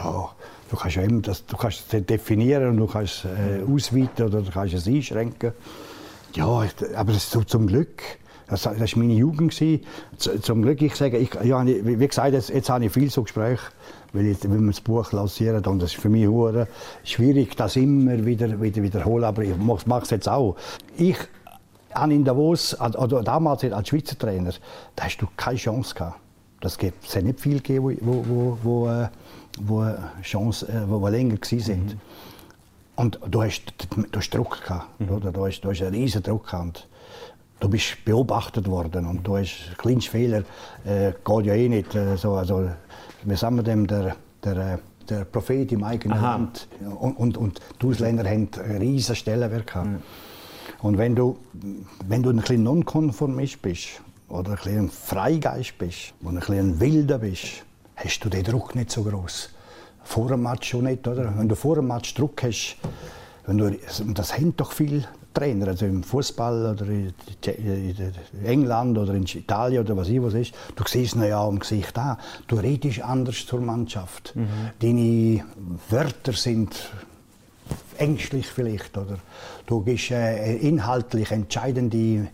Oh, 0.03 0.29
du 0.71 0.77
kannst 0.77 0.95
ja 0.95 1.03
immer 1.03 1.21
das, 1.21 1.45
du 1.45 1.57
kannst 1.57 1.93
es 1.93 2.05
definieren 2.07 2.69
und 2.69 2.77
du 2.77 2.87
kannst 2.87 3.25
es 3.25 3.31
äh, 3.31 3.63
ausweiten 3.71 4.25
oder 4.25 4.41
du 4.41 4.51
kannst 4.51 4.73
es 4.73 4.87
einschränken. 4.87 5.53
Ja, 6.33 6.45
aber 6.95 7.13
das 7.13 7.35
ist 7.35 7.49
zum 7.49 7.67
Glück 7.67 8.01
das, 8.49 8.63
das 8.63 8.79
war 8.79 8.87
meine 8.95 9.13
Jugend. 9.13 9.53
Zum 10.17 10.61
Glück, 10.61 10.81
ich 10.81 10.95
sage, 10.95 11.17
ich, 11.17 11.33
ja, 11.43 11.65
wie 11.65 12.07
gesagt, 12.07 12.33
jetzt, 12.33 12.49
jetzt 12.49 12.69
habe 12.69 12.85
ich 12.85 12.91
viel 12.91 13.09
so 13.09 13.23
Gespräche, 13.23 13.61
weil, 14.13 14.27
ich, 14.27 14.43
weil 14.43 14.59
wir 14.59 14.67
das 14.67 14.81
Buch 14.81 15.11
lancieren 15.11 15.63
und 15.65 15.81
das 15.81 15.93
ist 15.93 16.01
für 16.01 16.09
mich 16.09 16.27
schwierig, 17.03 17.55
das 17.55 17.75
immer 17.75 18.25
wieder, 18.25 18.61
wieder 18.61 18.81
wiederholen, 18.81 19.23
aber 19.23 19.43
ich 19.43 19.55
mache 19.57 20.03
es 20.03 20.09
jetzt 20.09 20.27
auch. 20.27 20.55
Ich 20.97 21.17
habe 21.93 22.13
in 22.13 22.23
Davos, 22.23 22.79
oder 22.79 23.23
damals 23.23 23.63
als 23.63 23.87
Schweizer 23.87 24.17
Trainer, 24.17 24.53
da 24.95 25.03
hast 25.03 25.17
du 25.17 25.27
keine 25.37 25.57
Chance 25.57 25.95
gehabt. 25.95 26.19
Das 26.61 26.77
gibt, 26.77 27.07
es 27.07 27.15
nicht 27.23 27.39
viel 27.39 27.57
gegeben, 27.57 27.97
wo, 28.01 28.25
wo, 28.27 28.57
wo, 28.63 28.89
äh, 28.89 29.07
wo, 29.61 29.85
Chance, 30.21 30.67
äh, 30.67 30.89
wo, 30.89 31.01
wo 31.01 31.07
länger 31.07 31.37
gewesen 31.37 31.59
sind. 31.59 31.93
Mhm. 31.93 32.01
Und 32.97 33.19
du 33.27 33.41
hast, 33.41 33.61
du 34.11 34.19
hast 34.19 34.29
Druck 34.31 34.61
gehabt, 34.61 34.99
mhm. 34.99 35.09
oder? 35.09 35.31
Du 35.31 35.45
hast, 35.45 35.61
du 35.61 35.69
hast 35.69 35.81
einen 35.81 35.95
riesen 35.95 36.21
Druck 36.21 36.47
gehabt 36.47 36.87
du 37.59 37.69
bist 37.69 38.03
beobachtet 38.05 38.67
worden 38.67 39.05
und 39.05 39.25
du 39.25 39.37
hast 39.37 39.77
kleinste 39.77 40.11
Fehler, 40.11 40.43
äh, 40.85 41.11
geht 41.23 41.45
ja 41.45 41.53
eh 41.53 41.69
nicht. 41.69 41.95
Äh, 41.95 42.15
so, 42.17 42.33
also, 42.33 42.69
wie 43.23 43.35
sagen 43.35 43.57
wir 43.57 43.63
dem, 43.63 43.87
der, 43.87 44.15
der, 44.43 44.57
äh, 44.57 44.77
der 45.09 45.25
Prophet 45.25 45.71
im 45.71 45.83
eigenen 45.83 46.17
Aha. 46.17 46.31
Land 46.33 46.67
und, 46.99 47.17
und, 47.17 47.37
und 47.37 47.59
die 47.81 47.87
Ausländer 47.87 48.29
haben 48.29 48.49
riesen 48.79 49.15
Stellenwert 49.15 49.67
gehabt. 49.67 49.87
Mhm. 49.87 50.01
Und 50.81 50.97
wenn 50.97 51.15
du, 51.15 51.37
wenn 52.07 52.23
du 52.23 52.29
ein 52.29 52.37
bisschen 52.37 52.63
nonkonformist 52.63 53.61
bist 53.61 54.01
oder 54.29 54.51
ein 54.51 54.55
bisschen 54.55 54.89
Freigeist 54.89 55.77
bist 55.77 56.13
und 56.21 56.37
ein 56.37 56.39
bisschen 56.39 56.79
wilder 56.79 57.17
bist, 57.17 57.65
hast 57.95 58.23
du 58.23 58.29
den 58.29 58.43
Druck 58.43 58.75
nicht 58.75 58.91
so 58.91 59.03
groß. 59.03 59.49
Vor 60.03 60.29
dem 60.29 60.43
Match 60.43 60.69
schon 60.69 60.85
nicht, 60.85 61.05
oder? 61.07 61.37
Wenn 61.37 61.49
du 61.49 61.55
vor 61.55 61.75
dem 61.75 61.87
Match 61.87 62.13
Druck 62.13 62.41
hast, 62.43 62.77
wenn 63.45 63.57
du, 63.57 63.77
das 64.13 64.37
hängt 64.37 64.59
doch 64.61 64.71
viel 64.71 65.05
Trainer, 65.33 65.67
also 65.67 65.85
im 65.85 66.03
Fußball 66.03 66.71
oder 66.71 66.85
in 66.87 67.13
England 68.43 68.97
oder 68.97 69.13
in 69.13 69.23
Italien 69.23 69.83
oder 69.83 69.95
was 69.95 70.09
ich 70.09 70.21
was 70.21 70.33
ist, 70.33 70.53
du 70.75 70.83
siehst 70.87 71.15
ihn 71.15 71.23
ja 71.23 71.43
am 71.43 71.59
Gesicht 71.59 71.97
an. 71.97 72.17
Du 72.47 72.55
redest 72.55 73.01
anders 73.01 73.45
zur 73.45 73.61
Mannschaft. 73.61 74.35
Mhm. 74.35 74.47
Deine 74.79 75.45
Wörter 75.89 76.33
sind 76.33 76.91
ängstlich 77.97 78.47
vielleicht, 78.47 78.97
oder? 78.97 79.19
Du 79.65 79.81
gehst 79.81 80.11
äh, 80.11 80.55
inhaltlich 80.55 81.31
entscheidende 81.31 82.27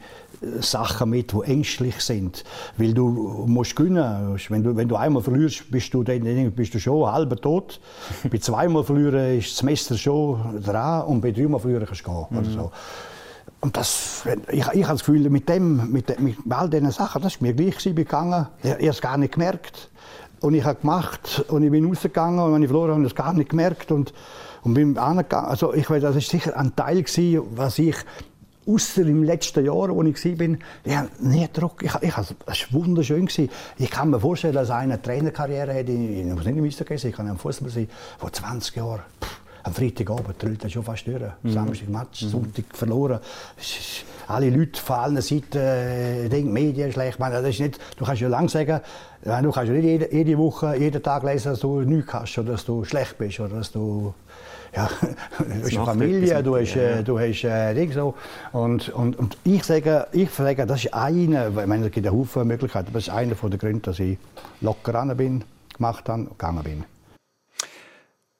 Sachen 0.59 1.09
mit, 1.09 1.31
die 1.31 1.41
ängstlich 1.41 1.99
sind, 2.01 2.43
weil 2.77 2.93
du 2.93 3.45
musst 3.47 3.75
gewinnen. 3.75 4.37
Wenn 4.49 4.63
du, 4.63 4.75
wenn 4.75 4.87
du 4.87 4.95
einmal 4.95 5.21
verlierst, 5.21 5.69
bist 5.71 5.93
du, 5.93 6.03
dann, 6.03 6.51
bist 6.51 6.73
du 6.73 6.79
schon 6.79 7.11
halb 7.11 7.41
tot. 7.41 7.79
bei 8.31 8.37
zweimal 8.37 8.83
verlieren 8.83 9.37
ist 9.37 9.53
das 9.53 9.63
Messer 9.63 9.97
schon 9.97 10.61
dran 10.63 11.05
und 11.05 11.21
bei 11.21 11.31
dreimal 11.31 11.59
verlieren 11.59 11.85
kannst 11.85 12.05
du 12.05 12.11
gehen. 12.11 12.25
Mhm. 12.29 12.37
Oder 12.37 12.49
so. 12.49 12.71
Und 13.61 13.77
das, 13.77 14.23
ich, 14.51 14.59
ich 14.59 14.83
habe 14.83 14.93
das 14.93 14.99
Gefühl, 14.99 15.29
mit, 15.29 15.49
dem, 15.49 15.91
mit, 15.91 16.19
mit 16.19 16.37
all 16.49 16.69
diesen 16.69 16.91
Sachen, 16.91 17.21
das 17.21 17.35
ist 17.35 17.41
mir 17.41 17.53
gleich 17.53 17.77
gegangen. 17.83 18.47
Ich, 18.61 18.69
ich 18.69 18.75
habe 18.75 18.87
es 18.89 19.01
gar 19.01 19.17
nicht 19.17 19.33
gemerkt. 19.33 19.89
Und 20.41 20.53
ich 20.53 20.63
habe 20.63 20.79
gemacht 20.79 21.43
und 21.47 21.63
ich 21.63 21.71
bin 21.71 21.85
rausgegangen 21.87 22.39
und 22.39 22.53
wenn 22.53 22.61
ich 22.61 22.67
verloren 22.67 22.89
habe, 22.89 22.99
habe 22.99 23.05
ich 23.05 23.13
es 23.13 23.15
gar 23.15 23.33
nicht 23.33 23.49
gemerkt. 23.49 23.91
Und, 23.91 24.13
und 24.61 24.73
bin 24.73 24.97
angegangen. 24.97 25.47
Also 25.47 25.73
ich 25.73 25.89
weiß, 25.89 26.03
das 26.03 26.15
ist 26.15 26.29
sicher 26.29 26.57
ein 26.57 26.75
Teil 26.75 27.01
gewesen, 27.01 27.41
was 27.55 27.79
ich 27.79 27.95
außer 28.67 29.01
im 29.01 29.23
letzten 29.23 29.65
Jahr, 29.65 29.89
wo 29.89 30.03
ich 30.03 30.25
war, 30.25 30.31
bin, 30.33 30.59
ich 30.83 30.95
habe 30.95 31.09
nie 31.19 31.47
Druck. 31.51 31.83
Ich, 31.83 31.93
ich, 32.01 32.17
es 32.17 32.35
war 32.73 32.81
wunderschön. 32.81 33.25
Gewesen. 33.25 33.49
Ich 33.77 33.89
kann 33.89 34.09
mir 34.09 34.19
vorstellen, 34.19 34.53
dass 34.53 34.69
einer 34.69 34.95
eine 34.95 35.01
Trainerkarriere 35.01 35.73
hat, 35.73 35.89
ich 35.89 36.25
muss 36.25 36.45
nicht 36.45 36.57
im 36.57 36.65
Eishockey 36.65 36.97
sein, 36.97 37.11
ich 37.11 37.17
kann 37.17 37.27
ein 37.27 37.37
Fußball 37.37 37.69
sein, 37.69 37.89
vor 38.17 38.31
20 38.31 38.75
Jahren. 38.75 39.01
Pff, 39.21 39.39
am 39.65 39.73
Freitagabend 39.73 40.37
trüllt 40.37 40.63
er 40.63 40.69
schon 40.69 40.83
fast 40.83 41.07
durch. 41.07 41.23
Mhm. 41.41 41.51
Samstag 41.51 41.89
Match, 41.89 42.21
mhm. 42.21 42.29
Sonntag 42.29 42.65
verloren. 42.71 43.19
Alle 44.27 44.49
Leute 44.49 44.79
von 44.79 44.95
allen 44.95 45.21
Seiten 45.21 45.57
äh, 45.57 46.29
denken, 46.29 46.53
Medien 46.53 46.91
schlecht. 46.91 47.19
Meine, 47.19 47.41
das 47.41 47.49
ist 47.49 47.59
nicht, 47.59 47.79
du 47.97 48.05
kannst 48.05 48.21
ja 48.21 48.27
lang 48.27 48.47
sagen, 48.47 48.81
du 49.23 49.51
kannst 49.51 49.55
ja 49.55 49.73
nicht 49.73 49.85
jede, 49.85 50.13
jede 50.13 50.37
Woche, 50.37 50.75
jeden 50.77 51.01
Tag 51.01 51.23
lesen, 51.23 51.49
dass 51.49 51.59
du 51.61 51.81
nichts 51.81 52.13
hast 52.13 52.37
oder 52.37 52.53
dass 52.53 52.65
du 52.65 52.83
schlecht 52.83 53.17
bist 53.17 53.39
oder 53.39 53.57
dass 53.57 53.71
du 53.71 54.13
ja, 54.75 54.89
du 55.37 55.63
hast 55.63 55.75
eine 55.75 55.85
Familie, 55.85 56.43
du 56.43 56.55
hast, 56.55 56.75
ja. 56.75 57.01
du 57.01 57.19
hast 57.19 57.43
äh, 57.43 57.73
Ding 57.73 57.91
so. 57.91 58.15
Und, 58.51 58.89
und, 58.89 59.17
und 59.17 59.37
ich 59.43 59.63
sage, 59.63 60.07
ich 60.11 60.29
sage, 60.29 60.65
das 60.65 60.85
ist 60.85 60.93
eine, 60.93 61.49
ich 61.49 61.67
meine, 61.67 61.87
es 61.87 61.91
gibt 61.91 62.07
einen 62.07 62.17
Haufen 62.17 62.47
Möglichkeiten, 62.47 62.87
aber 62.87 62.99
das 62.99 63.07
ist 63.07 63.13
einer 63.13 63.35
der 63.35 63.59
Gründe, 63.59 63.81
dass 63.81 63.99
ich 63.99 64.17
locker 64.61 64.93
ran 64.93 65.15
bin, 65.17 65.43
gemacht 65.75 66.07
habe 66.09 66.21
und 66.21 66.29
gegangen 66.29 66.63
bin 66.63 66.85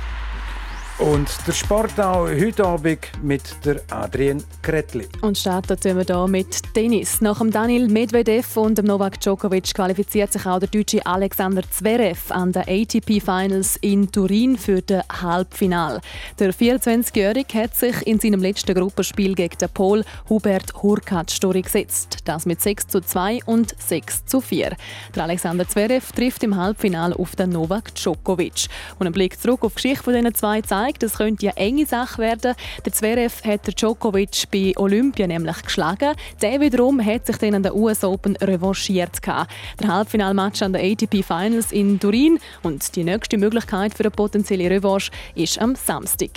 und 1.01 1.29
der 1.47 1.53
Sport 1.53 1.99
auch 1.99 2.27
heute 2.27 2.63
Abend 2.63 2.99
mit 3.23 3.41
der 3.65 3.81
Adrian 3.89 4.43
Kretli. 4.61 5.07
Und 5.21 5.37
starten 5.37 5.79
tun 5.79 5.97
wir 5.97 6.03
hier 6.03 6.27
mit 6.27 6.73
Tennis. 6.75 7.21
Nach 7.21 7.39
dem 7.39 7.49
Daniel 7.49 7.87
Medvedev 7.87 8.55
und 8.57 8.77
dem 8.77 8.85
Novak 8.85 9.19
Djokovic 9.19 9.73
qualifiziert 9.73 10.31
sich 10.31 10.45
auch 10.45 10.59
der 10.59 10.69
deutsche 10.69 11.03
Alexander 11.05 11.63
Zverev 11.69 12.31
an 12.31 12.51
den 12.51 12.63
ATP 12.67 13.19
Finals 13.19 13.77
in 13.81 14.11
Turin 14.11 14.57
für 14.57 14.81
das 14.81 15.03
Halbfinale. 15.21 16.01
Der 16.37 16.53
24-Jährige 16.53 17.63
hat 17.63 17.75
sich 17.75 18.05
in 18.05 18.19
seinem 18.19 18.41
letzten 18.41 18.75
Gruppenspiel 18.75 19.33
gegen 19.33 19.57
den 19.57 19.69
Pol 19.69 20.03
Hubert 20.29 20.83
Hurkacz 20.83 21.39
durchgesetzt. 21.39 22.19
Das 22.25 22.45
mit 22.45 22.61
6 22.61 22.87
zu 22.87 23.01
2 23.01 23.39
und 23.45 23.73
6 23.79 24.25
zu 24.25 24.39
4. 24.39 24.75
Der 25.15 25.23
Alexander 25.23 25.67
Zverev 25.67 26.11
trifft 26.13 26.43
im 26.43 26.55
Halbfinale 26.55 27.17
auf 27.17 27.35
den 27.35 27.49
Novak 27.49 27.95
Djokovic. 27.95 28.67
Und 28.99 29.07
ein 29.07 29.13
Blick 29.13 29.39
zurück 29.39 29.63
auf 29.63 29.73
die 29.73 29.81
Geschichte 29.81 30.03
von 30.03 30.13
diesen 30.13 30.35
zwei 30.35 30.61
zeigt, 30.61 30.90
gezeigt, 30.91 31.03
das 31.03 31.17
könnte 31.17 31.47
eine 31.47 31.57
enge 31.57 31.85
Sache 31.85 32.21
werden. 32.21 32.55
Der 32.85 32.93
Zverev 32.93 33.43
hat 33.43 33.79
Djokovic 33.79 34.49
bei 34.51 34.73
Olympia 34.77 35.27
nämlich 35.27 35.61
geschlagen. 35.63 36.15
Der 36.41 36.59
wiederum 36.59 37.03
hat 37.03 37.25
sich 37.25 37.37
dann 37.37 37.55
an 37.55 37.63
der 37.63 37.75
US 37.75 38.03
Open 38.03 38.35
revanchiert. 38.37 39.19
Der 39.25 39.47
Halbfinalmatch 39.87 40.61
an 40.61 40.73
der 40.73 40.83
ATP 40.83 41.23
Finals 41.23 41.71
in 41.71 41.99
Turin 41.99 42.39
und 42.63 42.95
die 42.95 43.03
nächste 43.03 43.37
Möglichkeit 43.37 43.93
für 43.93 44.03
eine 44.03 44.11
potenzielle 44.11 44.69
Revanche 44.69 45.11
ist 45.35 45.59
am 45.59 45.75
Samstag. 45.75 46.31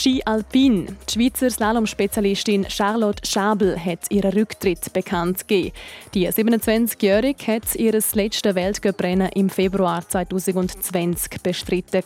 Ski 0.00 0.22
Alpin. 0.24 0.96
Die 1.10 1.12
Schweizer 1.12 1.50
Slalom-Spezialistin 1.50 2.64
Charlotte 2.70 3.20
Schabel 3.28 3.78
hat 3.78 4.10
ihren 4.10 4.32
Rücktritt 4.32 4.90
bekannt 4.94 5.46
gegeben. 5.46 5.76
Die 6.14 6.26
27-Jährige 6.26 7.46
hat 7.46 7.74
ihr 7.74 7.92
letztes 7.92 8.54
Weltcuprennen 8.54 9.28
im 9.34 9.50
Februar 9.50 10.08
2020 10.08 11.42
bestritten. 11.42 12.02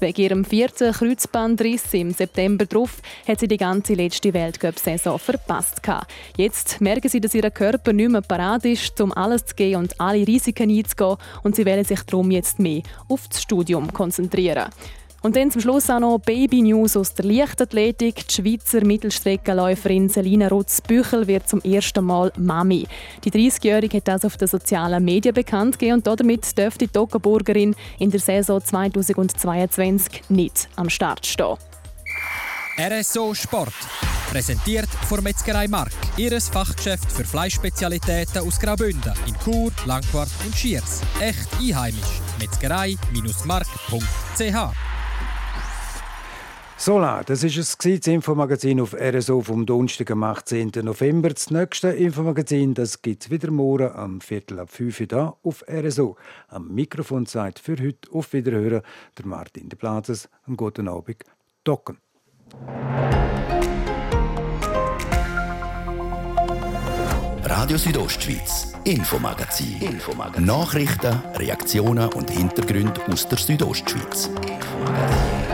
Wegen 0.00 0.20
ihrem 0.20 0.44
vierten 0.44 0.92
Kreuzbandriss 0.92 1.94
im 1.94 2.10
September 2.10 2.66
drauf 2.66 3.00
hat 3.28 3.38
sie 3.38 3.46
die 3.46 3.56
ganze 3.56 3.94
letzte 3.94 4.34
Weltcup-Saison 4.34 5.16
verpasst. 5.16 5.80
Jetzt 6.36 6.80
merken 6.80 7.08
sie, 7.08 7.20
dass 7.20 7.34
ihr 7.34 7.48
Körper 7.52 7.92
nicht 7.92 8.10
mehr 8.10 8.22
parat 8.22 8.64
ist, 8.64 9.00
um 9.00 9.12
alles 9.12 9.46
zu 9.46 9.54
gehen 9.54 9.76
und 9.76 10.00
alle 10.00 10.26
Risiken 10.26 10.76
einzugehen 10.76 11.18
und 11.44 11.54
sie 11.54 11.66
wollen 11.66 11.84
sich 11.84 12.02
darum 12.02 12.32
jetzt 12.32 12.58
mehr 12.58 12.82
auf 13.08 13.28
das 13.28 13.42
Studium 13.42 13.92
konzentrieren. 13.92 14.70
Und 15.22 15.36
dann 15.36 15.52
zum 15.52 15.60
Schluss 15.60 15.88
auch 15.88 16.00
noch 16.00 16.18
Baby-News 16.18 16.96
aus 16.96 17.14
der 17.14 17.24
Leichtathletik. 17.24 18.26
Die 18.26 18.34
Schweizer 18.34 18.84
Mittelstreckenläuferin 18.84 20.08
Selina 20.08 20.48
Rutz-Büchel 20.48 21.28
wird 21.28 21.48
zum 21.48 21.60
ersten 21.60 22.04
Mal 22.04 22.32
Mami. 22.36 22.88
Die 23.24 23.30
30-Jährige 23.30 23.98
hat 23.98 24.08
das 24.08 24.24
auf 24.24 24.36
den 24.36 24.48
sozialen 24.48 25.04
Medien 25.04 25.32
bekannt 25.32 25.78
gegeben 25.78 25.98
und 25.98 26.06
damit 26.08 26.58
dürfte 26.58 26.86
die 26.86 26.92
Toggenburgerin 26.92 27.76
in 28.00 28.10
der 28.10 28.20
Saison 28.20 28.60
2022 28.60 30.22
nicht 30.28 30.68
am 30.74 30.90
Start 30.90 31.24
stehen. 31.24 31.56
RSO 32.78 33.34
Sport. 33.34 33.74
Präsentiert 34.30 34.88
von 35.08 35.22
Metzgerei 35.22 35.68
Mark. 35.68 35.92
Ihres 36.16 36.48
Fachgeschäft 36.48 37.12
für 37.12 37.24
Fleischspezialitäten 37.24 38.40
aus 38.40 38.58
Graubünden 38.58 39.12
in 39.26 39.36
Chur, 39.44 39.70
Langquart 39.84 40.30
und 40.44 40.56
Schiers. 40.56 41.02
Echt 41.20 41.48
einheimisch. 41.60 42.20
Metzgerei-mark.ch 42.40 44.91
Sola, 46.84 47.22
das 47.22 47.44
ist 47.44 47.56
es 47.58 47.78
das 47.78 48.08
Infomagazin 48.08 48.80
auf 48.80 48.92
RSO 48.92 49.40
vom 49.40 49.64
Donnerstag, 49.64 50.10
am 50.10 50.24
18. 50.24 50.72
November. 50.82 51.28
Das 51.28 51.48
nächste 51.48 51.90
Infomagazin 51.90 52.74
gibt 52.74 53.22
es 53.22 53.30
wieder 53.30 53.52
morgen 53.52 53.92
am 53.92 54.20
Viertel 54.20 54.58
ab 54.58 54.68
5 54.68 54.98
Uhr 54.98 55.06
da 55.06 55.36
auf 55.44 55.64
RSO. 55.70 56.16
Am 56.48 56.74
Mikrofon 56.74 57.26
Zeit 57.26 57.60
für 57.60 57.76
heute 57.80 58.10
auf 58.10 58.32
Wiederhören 58.32 58.82
der 59.16 59.26
Martin 59.26 59.68
de 59.68 59.78
Plazes. 59.78 60.28
Einen 60.44 60.56
guten 60.56 60.88
Abend. 60.88 61.22
Docken. 61.62 61.98
Radio 67.44 67.78
Südostschweiz, 67.78 68.72
Infomagazin. 68.82 69.80
Infomagazin. 69.82 70.46
Nachrichten, 70.46 71.14
Reaktionen 71.36 72.12
und 72.12 72.28
Hintergründe 72.28 73.00
aus 73.06 73.28
der 73.28 73.38
Südostschweiz. 73.38 74.26
Infomagazin. 74.26 75.51